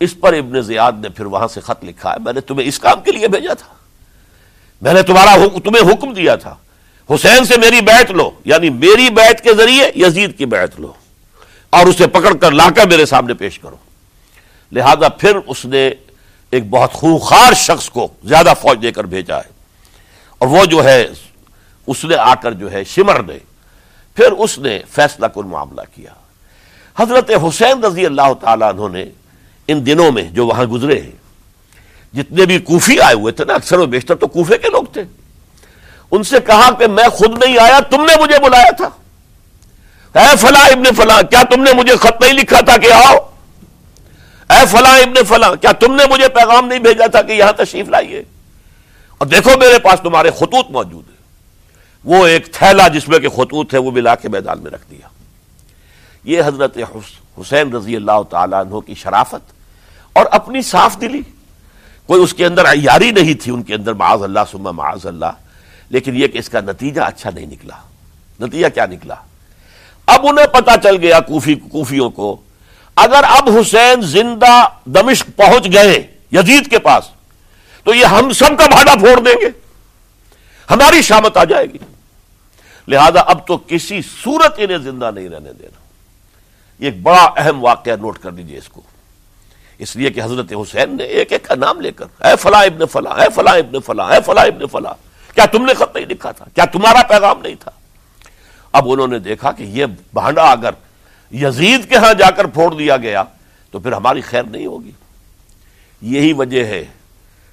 [0.00, 2.78] اس پر ابن زیاد نے پھر وہاں سے خط لکھا ہے، میں نے تمہیں اس
[2.78, 3.81] کام کے لیے بھیجا تھا۔
[4.82, 6.54] میں نے تمہارا تمہیں حکم دیا تھا۔
[7.10, 10.92] حسین سے میری بیعت لو یعنی میری بیعت کے ذریعے یزید کی بیعت لو۔
[11.70, 13.76] اور اسے پکڑ کر لا کر میرے سامنے پیش کرو۔
[14.72, 15.90] لہذا پھر اس نے
[16.50, 19.52] ایک بہت خونخار شخص کو زیادہ فوج دے کر بھیجا ہے۔
[20.38, 21.06] اور وہ جو ہے،
[21.86, 23.38] اس نے آ کر جو ہے شمر نے
[24.14, 26.12] پھر اس نے فیصلہ کن معاملہ کیا۔
[26.96, 29.04] حضرت حسین رضی اللہ تعالیٰ عنہ نے
[29.68, 31.21] ان دنوں میں جو وہاں گزرے ہیں
[32.12, 35.04] جتنے بھی کوفی آئے ہوئے تھے نا، اکثر و بیشتر تو کوفے کے لوگ تھے۔
[36.10, 38.88] ان سے کہا کہ میں خود نہیں آیا، تم نے مجھے بلایا تھا۔
[40.20, 43.16] اے فلاں ابن فلاں، کیا تم نے مجھے خط نہیں لکھا تھا کہ آؤ؟
[44.50, 47.88] اے فلاں ابن فلاں، کیا تم نے مجھے پیغام نہیں بھیجا تھا کہ یہاں تشریف
[47.88, 48.22] لائیے؟
[49.18, 51.16] اور دیکھو میرے پاس تمہارے خطوط موجود ہیں۔
[52.04, 55.08] وہ ایک تھیلا جس میں کہ خطوط ہے، وہ ملا کے میدان میں رکھ دیا۔
[56.24, 56.78] یہ حضرت
[57.40, 59.52] حسین رضی اللہ تعالیٰ عنہ کی شرافت
[60.12, 61.20] اور اپنی صاف دلی۔
[62.06, 65.26] کوئی اس کے اندر عیاری نہیں تھی، ان کے اندر معاذ اللہ سما معاذ اللہ۔
[65.90, 67.76] لیکن یہ کہ اس کا نتیجہ اچھا نہیں نکلا۔
[68.40, 69.14] نتیجہ کیا نکلا؟
[70.06, 72.40] اب انہیں پتا چل گیا کوفی کوفیوں کو،
[72.96, 77.04] اگر اب حسین زندہ دمشق پہنچ گئے یزید کے پاس،
[77.84, 79.46] تو یہ ہم سب کا بھاڑا پھوڑ دیں گے۔
[80.70, 81.78] ہماری شامت آ جائے گی۔
[82.88, 85.78] لہذا اب تو کسی صورت انہیں زندہ نہیں رہنے دینا۔
[86.78, 88.82] یہ ایک بڑا اہم واقعہ نوٹ کر لیجیے اس کو۔
[89.78, 92.86] اس لیے کہ حضرت حسین نے ایک ایک کا نام لے کر، اے فلاں ابن
[92.86, 94.94] فلاں، اے فلاں ابن فلاں، اے فلاں ابن فلاں،
[95.34, 97.70] کیا تم نے خط نہیں لکھا تھا؟ کیا تمہارا پیغام نہیں تھا؟
[98.72, 100.70] اب انہوں نے دیکھا کہ یہ بھانڈا اگر
[101.32, 103.24] یزید کے ہاں جا کر پھوڑ دیا گیا،
[103.70, 104.90] تو پھر ہماری خیر نہیں ہوگی۔
[106.02, 106.84] یہی وجہ ہے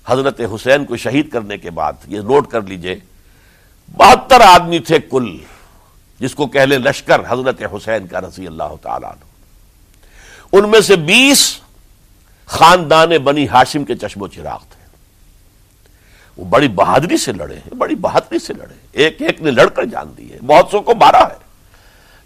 [0.08, 2.96] حضرت حسین کو شہید کرنے کے بعد، یہ نوٹ کر لیجیے،
[3.98, 5.38] بہتر آدمی تھے کل،
[6.20, 10.96] جس کو کہہ لے لشکر حضرت حسین کا رضی اللہ تعالیٰ عنہ۔ ان میں سے
[10.96, 11.60] بیس
[12.50, 14.86] خاندان بنی ہاشم کے چشم و چراغ تھے۔
[16.38, 19.84] وہ بڑی بہادری سے لڑے ہیں، بڑی بہادری سے لڑے ایک ایک نے لڑ کر
[19.84, 21.50] جان دی ہے۔ بہت سو کو مارا ہے۔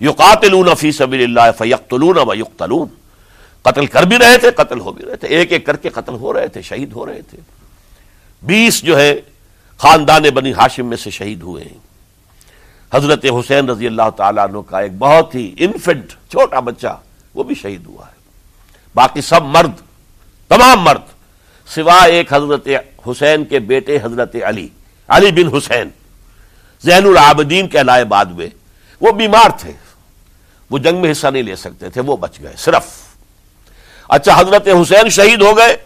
[0.05, 2.87] یقاتلون فی سبیل اللہ فیقتلون و یقتلون۔
[3.61, 6.13] قتل کر بھی رہے تھے، قتل ہو بھی رہے تھے۔ ایک ایک کر کے قتل
[6.13, 7.37] ہو رہے تھے، شہید ہو رہے تھے۔
[8.43, 9.21] بیس جو ہے
[9.77, 11.77] خاندان بنی ہاشم میں سے شہید ہوئے ہیں۔
[12.93, 16.99] حضرت حسین رضی اللہ تعالیٰ عنہ کا ایک بہت ہی انفنٹ چھوٹا بچہ،
[17.35, 18.13] وہ بھی شہید ہوا ہے۔
[18.95, 19.71] باقی سب مرد
[20.53, 21.01] تمام مرد،
[21.67, 22.67] سوائے ایک حضرت
[23.07, 24.67] حسین کے بیٹے حضرت علی
[25.07, 25.89] علی بن حسین۔
[26.83, 28.47] زین العابدین کے لائے بعد میں،
[29.01, 29.71] وہ بیمار تھے۔
[30.69, 32.85] وہ جنگ میں حصہ نہیں لے سکتے تھے، وہ بچ گئے، صرف۔
[34.09, 35.77] اچھا حضرت حسین شہید ہو گئے۔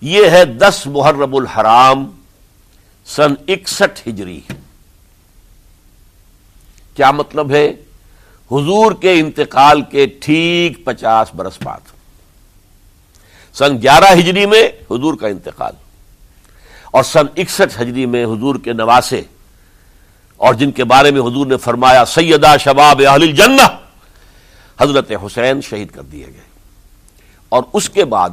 [0.00, 2.10] یہ ہے دس محرم الحرام،
[3.06, 4.40] سن اکسٹھ ہجری۔
[6.94, 7.68] کیا مطلب ہے؟
[8.52, 11.99] حضور کے انتقال کے ٹھیک پچاس برس بعد۔
[13.54, 15.72] سن گیارہ ہجری میں حضور کا انتقال
[16.90, 19.22] اور سن اکسٹھ ہجری میں حضور کے نواسے
[20.36, 23.62] اور جن کے بارے میں حضور نے فرمایا، سیدہ شباب اہل الجنہ،
[24.80, 26.50] حضرت حسین شہید کر دیے گئے۔
[27.48, 28.30] اور اس کے بعد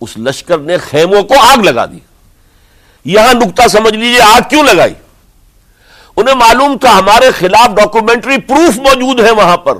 [0.00, 1.98] اس لشکر نے خیموں کو آگ لگا دی۔
[3.04, 4.94] یہاں نکتا سمجھ لیجیے آگ کیوں لگائی؟
[6.16, 9.76] انہیں معلوم تھا ہمارے خلاف ڈاکومنٹری پروف موجود ہے وہاں پر۔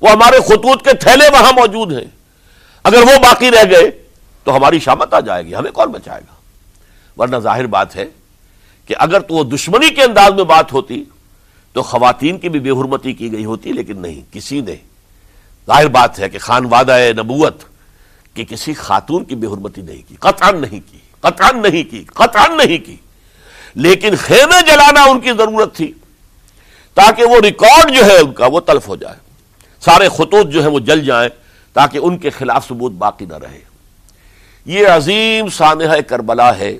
[0.00, 2.15] وہ ہمارے خطوط کے تھیلے وہاں موجود ہیں۔
[2.86, 3.90] اگر وہ باقی رہ گئے
[4.44, 6.34] تو ہماری شامت آ جائے گی، ہمیں کون بچائے گا؟
[7.20, 8.06] ورنہ ظاہر بات ہے
[8.86, 11.04] کہ اگر تو وہ دشمنی کے انداز میں بات ہوتی
[11.72, 14.76] تو خواتین کی بھی بے حرمتی کی گئی ہوتی، لیکن نہیں، کسی نے۔
[15.66, 17.62] ظاہر بات ہے کہ خان وادہ نبوت
[18.34, 22.46] کہ کسی خاتون کی بے حرمتی نہیں کی، قطعا نہیں کی، قطعا نہیں کی، قطعا
[22.46, 22.96] نہیں کی۔
[23.74, 25.92] لیکن خیمے جلانا ان کی ضرورت تھی
[26.94, 29.16] تاکہ وہ ریکارڈ جو ہے ان کا وہ تلف ہو جائے۔
[29.80, 31.45] سارے خطوط جو ہے وہ جل جائیں۔
[31.76, 33.60] تاکہ ان کے خلاف ثبوت باقی نہ رہے۔
[34.64, 36.78] یہ عظیم سانحہ کربلا ہے۔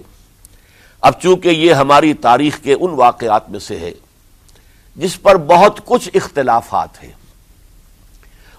[1.01, 3.93] اب چونکہ یہ ہماری تاریخ کے ان واقعات میں سے ہے،
[4.97, 7.13] جس پر بہت کچھ اختلافات ہیں۔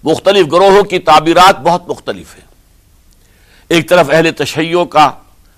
[0.04, 2.46] مختلف گروہوں کی تعبیرات بہت مختلف ہیں۔
[3.68, 5.12] ایک طرف اہل تشیعوں کا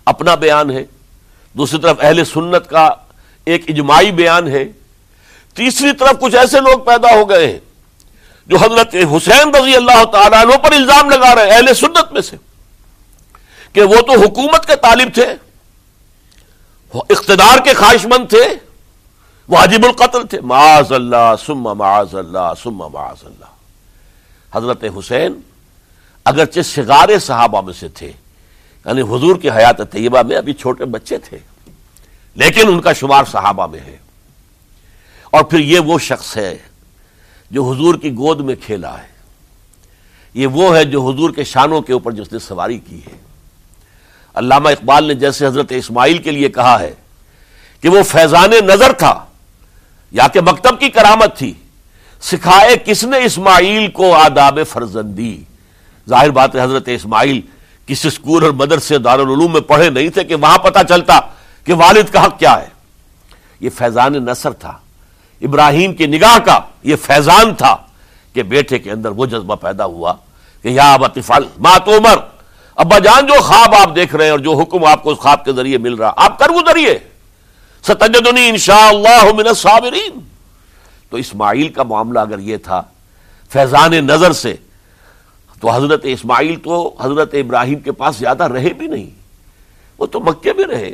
[0.06, 0.84] اپنا بیان ہے،
[1.54, 2.90] دوسری طرف اہل سنت کا
[3.46, 4.66] ایک اجماعی بیان ہے۔
[5.54, 7.60] تیسری طرف کچھ ایسے لوگ پیدا ہو گئے ہیں
[8.50, 12.22] جو حضرت حسین رضی اللہ تعالیٰ عنہ پر الزام لگا رہے ہیں، اہل سنت میں
[12.22, 12.36] سے،
[13.74, 15.26] کہ وہ تو حکومت کے طالب تھے
[16.94, 18.56] اقتدار کے خواہش مند تھے
[19.50, 25.40] واجب القتل تھے۔ معاذ اللہ سم معاذ اللہ سم معاذ اللہ۔ حضرت حسین
[26.26, 28.12] اگرچہ سگارے صحابہ میں سے تھے
[28.86, 31.38] یعنی حضور کی حیات طیبہ میں ابھی چھوٹے بچے تھے،
[32.36, 33.98] لیکن ان کا شمار صحابہ میں ہے۔
[35.30, 36.58] اور پھر یہ وہ شخص ہے
[37.52, 39.08] جو حضور کی گود میں کھیلا ہے۔
[40.34, 43.18] یہ وہ ہے جو حضور کے شانوں کے اوپر جس نے سواری کی ہے۔
[44.34, 46.94] علامہ اقبال نے جیسے حضرت اسماعیل کے لیے کہا ہے
[47.82, 49.26] کہ وہ فیضان نظر تھا،
[50.12, 51.54] یا کہ مکتب کی کرامت تھی۔
[52.22, 55.44] سکھائے کس نے اسماعیل کو آداب فرزندی؟
[56.10, 57.42] ظاہر بات ہے حضرت اسماعیل
[57.86, 61.20] کسی اسکول اور مدرسے دارالعلوم میں پڑھے نہیں تھے کہ وہاں پتا چلتا
[61.64, 62.68] کہ والد کا حق کیا ہے۔
[63.60, 64.78] یہ فیضان نصر تھا۔
[65.42, 67.76] ابراہیم کی نگاہ کا یہ فیضان تھا
[68.36, 70.14] کہ بیٹے کے اندر وہ جذبہ پیدا ہوا
[70.64, 71.08] کہ یا ابا
[71.60, 72.18] مات عمر،
[72.78, 75.44] ابا جان جو خواب آپ دیکھ رہے ہیں اور جو حکم آپ کو اس خواب
[75.46, 76.98] کے ذریعے مل رہا، آپ کر گزریے
[77.84, 80.20] ستجدنی انشاء اللہ من الصابرین۔
[81.10, 82.82] تو اسماعیل کا معاملہ اگر یہ تھا
[83.52, 84.56] فیضان نظر سے،
[85.62, 89.10] تو حضرت اسماعیل تو حضرت ابراہیم کے پاس زیادہ رہے بھی نہیں،
[90.00, 90.92] وہ تو مکے میں رہے۔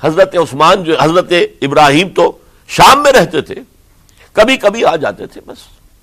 [0.00, 2.30] حضرت عثمان جو، حضرت ابراہیم تو
[2.70, 3.54] شام میں رہتے تھے،
[4.32, 5.58] کبھی کبھی آ جاتے تھے، بس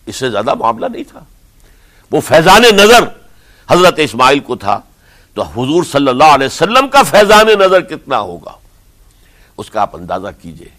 [0.06, 1.20] اس سے زیادہ معاملہ نہیں تھا۔
[2.12, 3.04] وہ فیضان نظر
[3.70, 4.80] حضرت اسماعیل کو تھا،
[5.34, 8.52] تو حضور صلی اللہ علیہ وسلم کا فیضان نظر کتنا ہوگا؟
[9.58, 10.70] اس کا آپ اندازہ کیجیے۔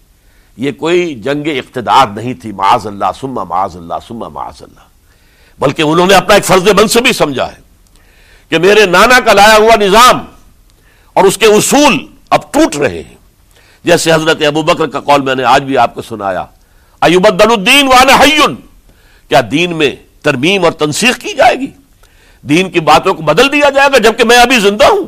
[0.57, 4.87] یہ کوئی جنگ اقتدار نہیں تھی، معاذ اللہ سما معاذ اللہ سما معاذ اللہ۔
[5.59, 7.59] بلکہ انہوں نے اپنا ایک فرض منصب بھی سمجھا ہے
[8.49, 10.25] کہ میرے نانا کا لایا ہوا نظام
[11.13, 13.18] اور اس کے اصول اب ٹوٹ رہے ہیں۔
[13.83, 16.45] جیسے حضرت ابو بکر کا قول میں نے آج بھی آپ کو سنایا۔
[17.01, 18.55] ایوب الدین وانا حیون
[19.27, 21.67] کیا دین میں ترمیم اور تنسیخ کی جائے گی؟
[22.41, 25.05] دین کی باتوں کو بدل دیا جائے گا جبکہ میں ابھی زندہ ہوں۔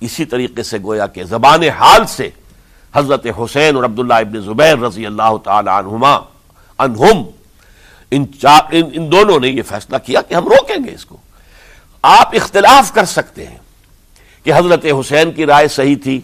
[0.00, 2.30] اسی طریقے سے گویا کہ زبان حال سے
[2.94, 6.18] حضرت حسین اور عبداللہ ابن زبیر رضی اللہ تعالی عنہما
[6.78, 7.22] انہم
[8.10, 11.16] ان, ان, ان دونوں نے یہ فیصلہ کیا کہ ہم روکیں گے اس کو۔
[12.02, 13.58] آپ اختلاف کر سکتے ہیں
[14.44, 16.20] کہ حضرت حسین کی رائے صحیح تھی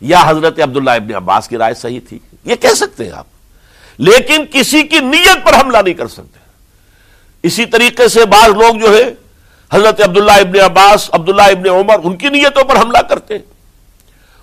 [0.00, 3.26] یا حضرت عبداللہ ابن عباس کی رائے صحیح تھی یہ کہہ سکتے ہیں آپ۔
[3.98, 6.38] لیکن کسی کی نیت پر حملہ نہیں کر سکتے۔
[7.42, 9.14] اسی طریقے سے بعض لوگ جو ہے
[9.72, 13.34] حضرت عبداللہ ابن عباس، عبداللہ ابن عمر، ان کی نیتوں پر حملہ کرتے۔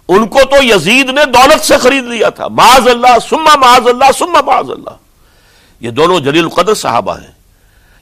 [0.07, 4.11] ان کو تو یزید نے دولت سے خرید لیا تھا۔ معاذ اللہ سما معاذ اللہ
[4.17, 4.95] سما معاذ اللہ۔
[5.79, 7.31] یہ دونوں جلیل القدر صحابہ ہیں۔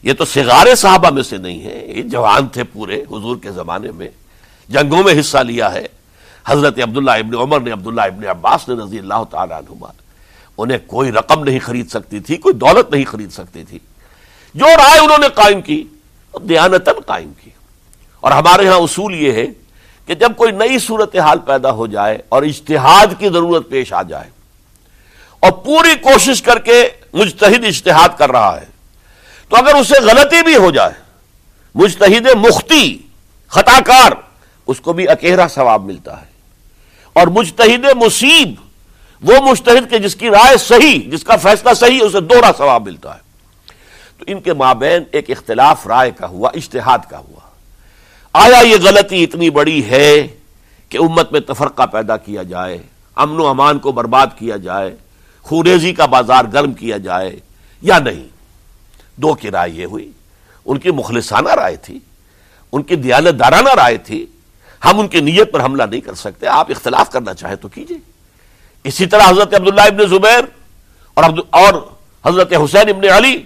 [0.04, 3.92] یہ تو سگارے صحابہ میں سے نہیں ہے یہ جوان تھے پورے حضور کے زمانے
[3.92, 4.08] میں،
[4.70, 5.88] جنگوں میں حصہ لیا ہے۔
[6.50, 9.86] حضرت عبداللہ ابن عمر نے عبداللہ ابن عباس نے رضی اللہ تعالیٰ عنہ
[10.58, 13.80] انہیں کوئی رقم نہیں خرید سکتی تھی، کوئی دولت نہیں خرید سکتی تھی۔
[14.54, 15.84] جو رائے انہوں نے قائم کی
[16.42, 17.50] دیانتن قائم کی۔
[18.20, 19.46] اور ہمارے ہاں اصول یہ ہے
[20.06, 24.30] کہ جب کوئی نئی صورتحال پیدا ہو جائے اور اجتہاد کی ضرورت پیش آ جائے
[25.40, 28.66] اور پوری کوشش کر کے مجتہد اجتہاد کر رہا ہے،
[29.50, 30.94] تو اگر اسے غلطی بھی ہو جائے،
[31.76, 32.98] مجتہد مختی
[33.48, 34.12] خطا کار
[34.68, 36.39] اس کو بھی اکیرا ثواب ملتا ہے۔
[37.20, 38.54] اور مجتہد مصیب،
[39.22, 43.16] وہ مشتحد کے جس کی رائے صحیح، جس کا فیصلہ صحیح، اسے دوہرا ثواب ملتا
[43.16, 43.20] ہے۔
[44.18, 47.40] تو ان کے مابین ایک اختلاف رائے کا ہوا اشتہاد کا ہوا۔
[48.34, 50.28] آیا یہ غلطی اتنی بڑی ہے
[50.90, 52.78] کہ امت میں تفرقہ پیدا کیا جائے،
[53.16, 54.96] امن و امان کو برباد کیا جائے
[55.42, 57.40] خوریزی کا بازار گرم کیا جائے
[57.82, 58.28] یا نہیں؟
[59.16, 60.12] دو کی رائے یہ ہوئی۔
[60.66, 62.00] ان کی مخلصانہ رائے تھی،
[62.72, 64.26] ان کی دیانت دارانہ رائے تھی
[64.86, 67.98] ہم ان کی نیت پر حملہ نہیں کر سکتے، آپ اختلاف کرنا چاہیں تو کیجیے۔
[68.84, 70.42] اسی طرح حضرت عبداللہ ابن زبیر
[71.14, 71.74] اور اور
[72.26, 73.44] حضرت حسین ابن علی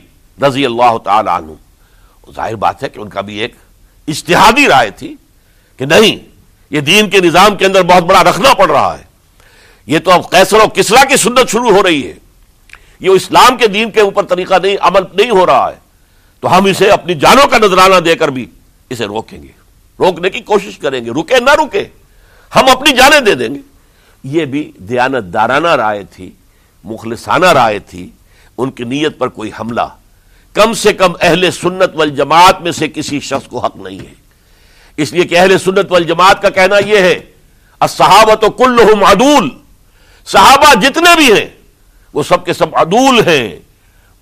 [0.47, 1.51] رضی اللہ تعالی عنہ۔
[2.35, 3.55] ظاہر بات ہے کہ ان کا بھی ایک
[4.07, 5.15] اشتہادی رائے تھی
[5.77, 6.17] کہ نہیں،
[6.69, 9.03] یہ دین کے نظام کے اندر بہت بڑا رکھنا پڑ رہا ہے۔
[9.85, 12.13] یہ تو اب قیصر و کسرا کی سنت شروع ہو رہی ہے۔
[12.99, 15.79] یہ اسلام کے دین کے اوپر طریقہ نہیں، عمل نہیں ہو رہا ہے۔
[16.39, 18.45] تو ہم اسے اپنی جانوں کا نذرانہ دے کر بھی
[18.89, 19.62] اسے روکیں گے۔
[19.99, 21.85] روکنے کی کوشش کریں گے۔ رکے نہ رکے،
[22.55, 23.59] ہم اپنی جانیں دے دیں گے۔
[24.23, 26.31] یہ بھی دیانت دارانہ رائے تھی،
[26.83, 28.09] مخلصانہ رائے تھی۔
[28.57, 29.81] ان کی نیت پر کوئی حملہ۔
[30.53, 34.13] کم سے کم اہل سنت والجماعت میں سے کسی شخص کو حق نہیں ہے۔
[34.97, 37.19] اس لیے کہ اہل سنت والجماعت کا کہنا یہ ہے
[37.89, 39.49] صحابت و کل عدول۔
[40.25, 41.45] صحابہ جتنے بھی ہیں،
[42.13, 43.59] وہ سب کے سب عدول ہیں۔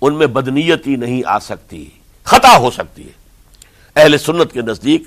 [0.00, 1.86] ان میں بدنیتی نہیں آ سکتی،
[2.24, 3.12] خطا ہو سکتی ہے۔
[3.96, 5.02] اہل سنت کے نزدیک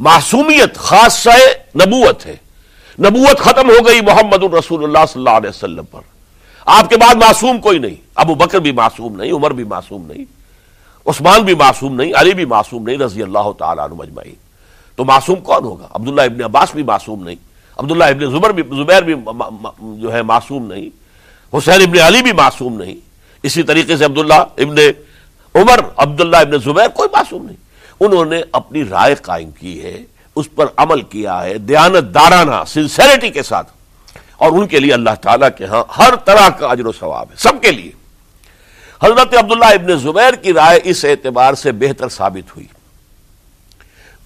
[0.00, 1.26] معصومیت خاص
[1.76, 2.36] نبوت ہے۔
[2.98, 6.00] نبوت ختم ہو گئی محمد الرسول اللہ صلی اللہ علیہ وسلم پر۔
[6.66, 10.24] آپ کے بعد معصوم کوئی نہیں۔ ابو بکر بھی معصوم نہیں، عمر بھی معصوم نہیں،
[11.06, 14.34] عثمان بھی معصوم نہیں، علی بھی معصوم نہیں، رضی اللہ تعالیٰ عنہ مجمعین
[14.96, 17.36] تو معصوم کون ہوگا؟ عبداللہ ابن عباس بھی معصوم نہیں،
[17.76, 19.14] عبداللہ ابن زبر بھی، زبیر بھی
[19.80, 20.88] جو ہے معصوم نہیں،
[21.56, 22.94] حسین ابن علی بھی معصوم نہیں۔
[23.42, 24.76] اسی طریقے سے عبداللہ ابن
[25.54, 27.69] عمر، عبداللہ ابن زبیر کوئی معصوم نہیں۔
[28.00, 29.98] انہوں نے اپنی رائے قائم کی ہے،
[30.36, 33.72] اس پر عمل کیا ہے دیانت دارانہ سنسیریٹی کے ساتھ۔
[34.36, 37.36] اور ان کے لیے اللہ تعالیٰ کے ہاں ہر طرح کا اجر و ثواب ہے،
[37.36, 37.90] سب کے لیے۔
[39.02, 42.66] حضرت عبداللہ ابن زبیر کی رائے اس اعتبار سے بہتر ثابت ہوئی۔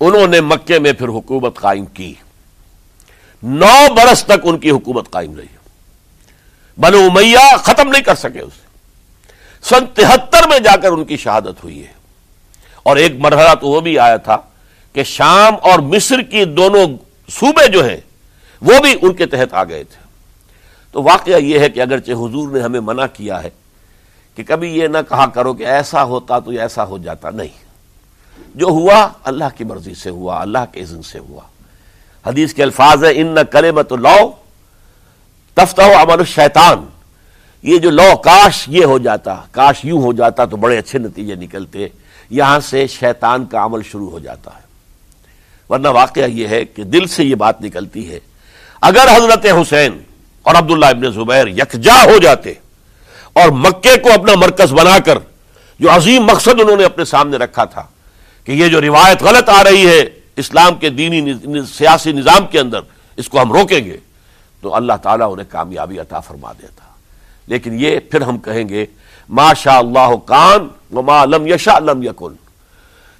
[0.00, 2.14] انہوں نے مکے میں پھر حکومت قائم کی۔
[3.42, 5.46] نو برس تک ان کی حکومت قائم رہی۔
[6.80, 8.66] بنو امیہ ختم نہیں کر سکے اسے
[9.62, 12.03] سن تہتر میں جا کر ان کی شہادت ہوئی ہے۔
[12.84, 14.36] اور ایک مرحلہ تو وہ بھی آیا تھا
[14.92, 16.86] کہ شام اور مصر کی دونوں
[17.30, 17.96] صوبے جو ہیں،
[18.60, 20.04] وہ بھی ان کے تحت آ گئے تھے۔
[20.92, 23.50] تو واقعہ یہ ہے کہ اگرچہ حضور نے ہمیں منع کیا ہے
[24.34, 27.64] کہ کبھی یہ نہ کہا کرو کہ ایسا ہوتا تو ایسا ہو جاتا، نہیں۔
[28.54, 31.40] جو ہوا اللہ کی مرضی سے ہوا، اللہ کے اذن سے ہوا۔
[32.26, 34.32] حدیث کے الفاظ ہے ان نہ کرے مت لو
[35.54, 36.84] تفتہ امن الشیطان۔
[37.62, 41.34] یہ جو لو، کاش یہ ہو جاتا، کاش یوں ہو جاتا تو بڑے اچھے نتیجے
[41.34, 41.88] نکلتے۔
[42.30, 44.62] یہاں سے شیطان کا عمل شروع ہو جاتا ہے۔
[45.68, 48.18] ورنہ واقعہ یہ ہے کہ دل سے یہ بات نکلتی ہے،
[48.80, 49.98] اگر حضرت حسین
[50.42, 52.52] اور عبداللہ ابن زبیر یکجا ہو جاتے
[53.32, 55.18] اور مکے کو اپنا مرکز بنا کر،
[55.80, 57.82] جو عظیم مقصد انہوں نے اپنے سامنے رکھا تھا
[58.44, 60.04] کہ یہ جو روایت غلط آ رہی ہے
[60.36, 61.34] اسلام کے دینی
[61.78, 62.80] سیاسی نظام کے اندر،
[63.16, 63.96] اس کو ہم روکیں گے
[64.60, 66.84] تو اللہ تعالیٰ انہیں کامیابی عطا فرما دیتا۔
[67.46, 68.86] لیکن یہ پھر ہم کہیں گے
[69.28, 72.32] ما شاء اللہ کان و ما لم یشا لم یکن۔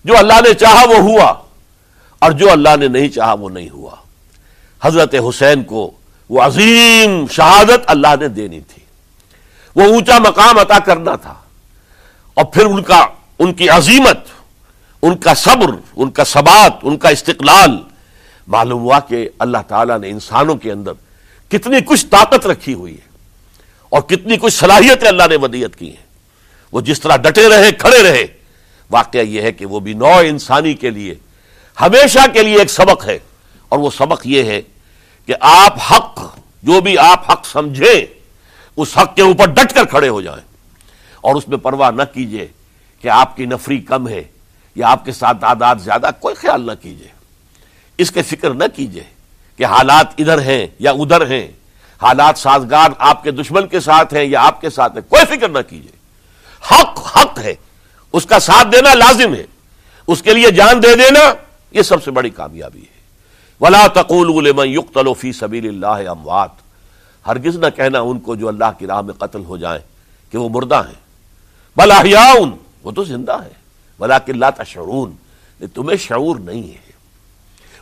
[0.04, 1.34] جو اللہ نے چاہا وہ ہوا
[2.18, 3.90] اور جو اللہ نے نہیں چاہا وہ نہیں ہوا۔
[4.82, 5.90] حضرت حسین کو
[6.28, 8.82] وہ عظیم شہادت اللہ نے دینی تھی۔
[9.76, 11.34] وہ اونچا مقام عطا کرنا تھا
[12.34, 13.06] اور پھر ان کا،
[13.38, 14.18] ان کی عظیمت،
[15.02, 17.78] ان کا صبر، ان کا ثبات، ان کا استقلال۔
[18.48, 20.92] معلوم ہوا کہ اللہ تعالیٰ نے انسانوں کے اندر
[21.48, 23.13] کتنی کچھ طاقت رکھی ہوئی ہے۔
[23.94, 26.06] اور کتنی کچھ صلاحیتیں اللہ نے ودیت کی ہیں۔
[26.72, 28.26] وہ جس طرح ڈٹے رہے، کھڑے رہے،
[28.90, 31.14] واقعہ یہ ہے کہ وہ بھی نو انسانی کے لیے،
[31.80, 33.18] ہمیشہ کے لیے ایک سبق ہے۔
[33.68, 34.62] اور وہ سبق یہ ہے
[35.26, 38.06] کہ آپ حق، جو بھی آپ حق سمجھیں،
[38.76, 40.42] اس حق کے اوپر ڈٹ کر کھڑے ہو جائیں۔
[41.20, 42.46] اور اس میں پرواہ نہ کیجیے
[43.00, 44.22] کہ آپ کی نفری کم ہے
[44.74, 47.08] یا آپ کے ساتھ تعداد زیادہ، کوئی خیال نہ کیجیے۔
[47.98, 49.02] اس کے فکر نہ کیجیے
[49.56, 51.48] کہ حالات ادھر ہیں یا ادھر ہیں۔
[52.02, 55.48] حالات سازگار آپ کے دشمن کے ساتھ ہیں یا آپ کے ساتھ ہیں، کوئی فکر
[55.48, 55.92] نہ کیجیے۔
[56.70, 57.54] حق حق ہے۔
[58.12, 59.44] اس کا ساتھ دینا لازم ہے۔
[60.06, 61.34] اس کے لیے جان دے دینا،
[61.70, 62.94] یہ سب سے بڑی کامیابی ہے۔
[63.60, 66.50] ولا تقول یقتل فی سبیل اللہ اموات
[67.26, 69.80] ہرگز نہ کہنا ان کو جو اللہ کی راہ میں قتل ہو جائیں
[70.32, 71.00] کہ وہ مردہ ہیں۔
[71.76, 72.02] بلا
[72.82, 73.52] وہ تو زندہ ہے
[73.98, 75.12] بلا کلّہ تشعرون۔
[75.74, 76.92] تمہیں شعور نہیں ہے۔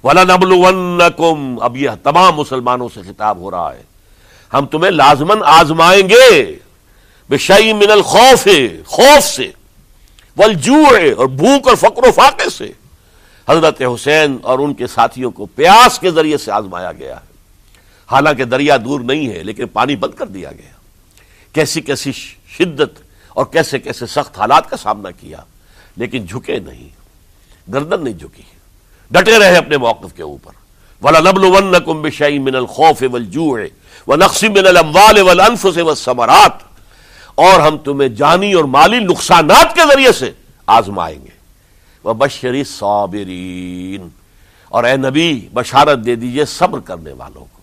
[0.05, 3.83] ولا نبل اب یہ تمام مسلمانوں سے خطاب ہو رہا ہے۔
[4.53, 6.57] ہم تمہیں لازمن آزمائیں گے۔
[7.29, 8.49] بے شعی من الخوف،
[8.87, 9.51] خوف سے،
[10.37, 10.87] والجوع
[11.17, 12.73] اور بھوک اور فقر و فاقے سے۔
[13.49, 17.33] حضرت حسین اور ان کے ساتھیوں کو پیاس کے ذریعے سے آزمایا گیا۔ ہے
[18.13, 20.71] حالانکہ دریا دور نہیں ہے، لیکن پانی بند کر دیا گیا۔
[21.53, 22.13] کیسی کیسی
[22.59, 25.39] شدت اور کیسے کیسے سخت حالات کا سامنا کیا،
[25.97, 26.89] لیکن جھکے نہیں۔
[27.73, 28.43] گردن نہیں جھکی۔
[29.11, 30.62] ڈٹے رہے اپنے موقف کے اوپر۔
[31.03, 33.69] ولا نبل ون کم بشائی من الخوف ولجو ہے
[34.07, 34.17] وہ
[37.35, 40.31] اور ہم تمہیں جانی اور مالی نقصانات کے ذریعے سے
[40.67, 41.31] آزمائیں گے۔
[42.05, 44.09] وہ بشری صابرین
[44.69, 47.61] اور اے نبی، بشارت دے دیجیے صبر کرنے والوں کو۔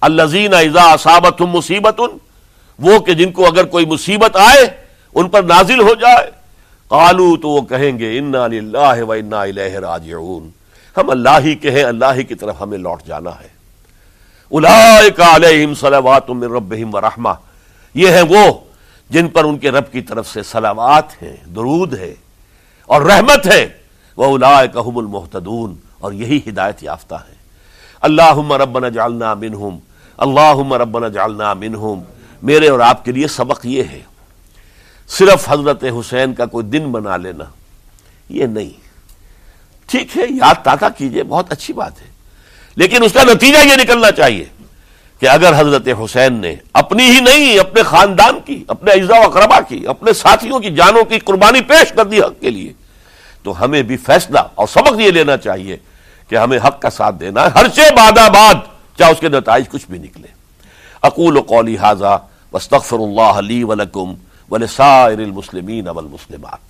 [0.00, 2.00] الزین ازا صابت مصیبت،
[2.78, 4.66] وہ کہ جن کو اگر کوئی مصیبت آئے،
[5.14, 6.30] ان پر نازل ہو جائے۔
[6.88, 10.59] قالو تو وہ کہیں گے، انا اللہ و انا الہ راجعون۔
[11.00, 13.48] ہم اللہ ہی کے ہیں، اللہ ہی کی طرف ہمیں لوٹ جانا ہے۔
[14.48, 17.28] اولئک علیہم صلوات من ربہم ورحمہ
[17.94, 18.54] یہ ہیں وہ
[19.10, 22.14] جن پر ان کے رب کی طرف سے صلوات ہیں، درود ہے
[22.86, 23.68] اور رحمت ہے۔
[24.16, 27.34] وہ اولئک هم المحتدون اور یہی ہدایت یافتہ ہے
[28.00, 29.78] اللہم ربنا جعلنا منہم۔
[30.16, 32.00] اللہم ربنا جعلنا منہم۔
[32.42, 34.00] میرے اور آپ کے لیے سبق یہ ہے۔
[35.08, 37.44] صرف حضرت حسین کا کوئی دن بنا لینا،
[38.28, 38.89] یہ نہیں۔
[39.90, 42.06] ٹھیک ہے، یاد تازہ کیجیے، بہت اچھی بات ہے۔
[42.76, 44.44] لیکن اس کا نتیجہ یہ نکلنا چاہیے
[45.20, 49.60] کہ اگر حضرت حسین نے اپنی ہی نہیں، اپنے خاندان کی، اپنے اجزاء و اقربا
[49.60, 52.72] کی، اپنے ساتھیوں کی جانوں کی قربانی پیش کر دی حق کے لیے،
[53.42, 55.76] تو ہمیں بھی فیصلہ اور سبق یہ لینا چاہیے
[56.28, 58.54] کہ ہمیں حق کا ساتھ دینا ہے ہر سے باد آباد،
[58.98, 60.28] چاہے اس کے نتائج کچھ بھی نکلے۔
[61.02, 62.18] اقول و قولی حاضہ
[62.52, 64.14] وسطر اللہ علی ولکم
[64.50, 66.69] ولسائر المسلمین والمسلمات۔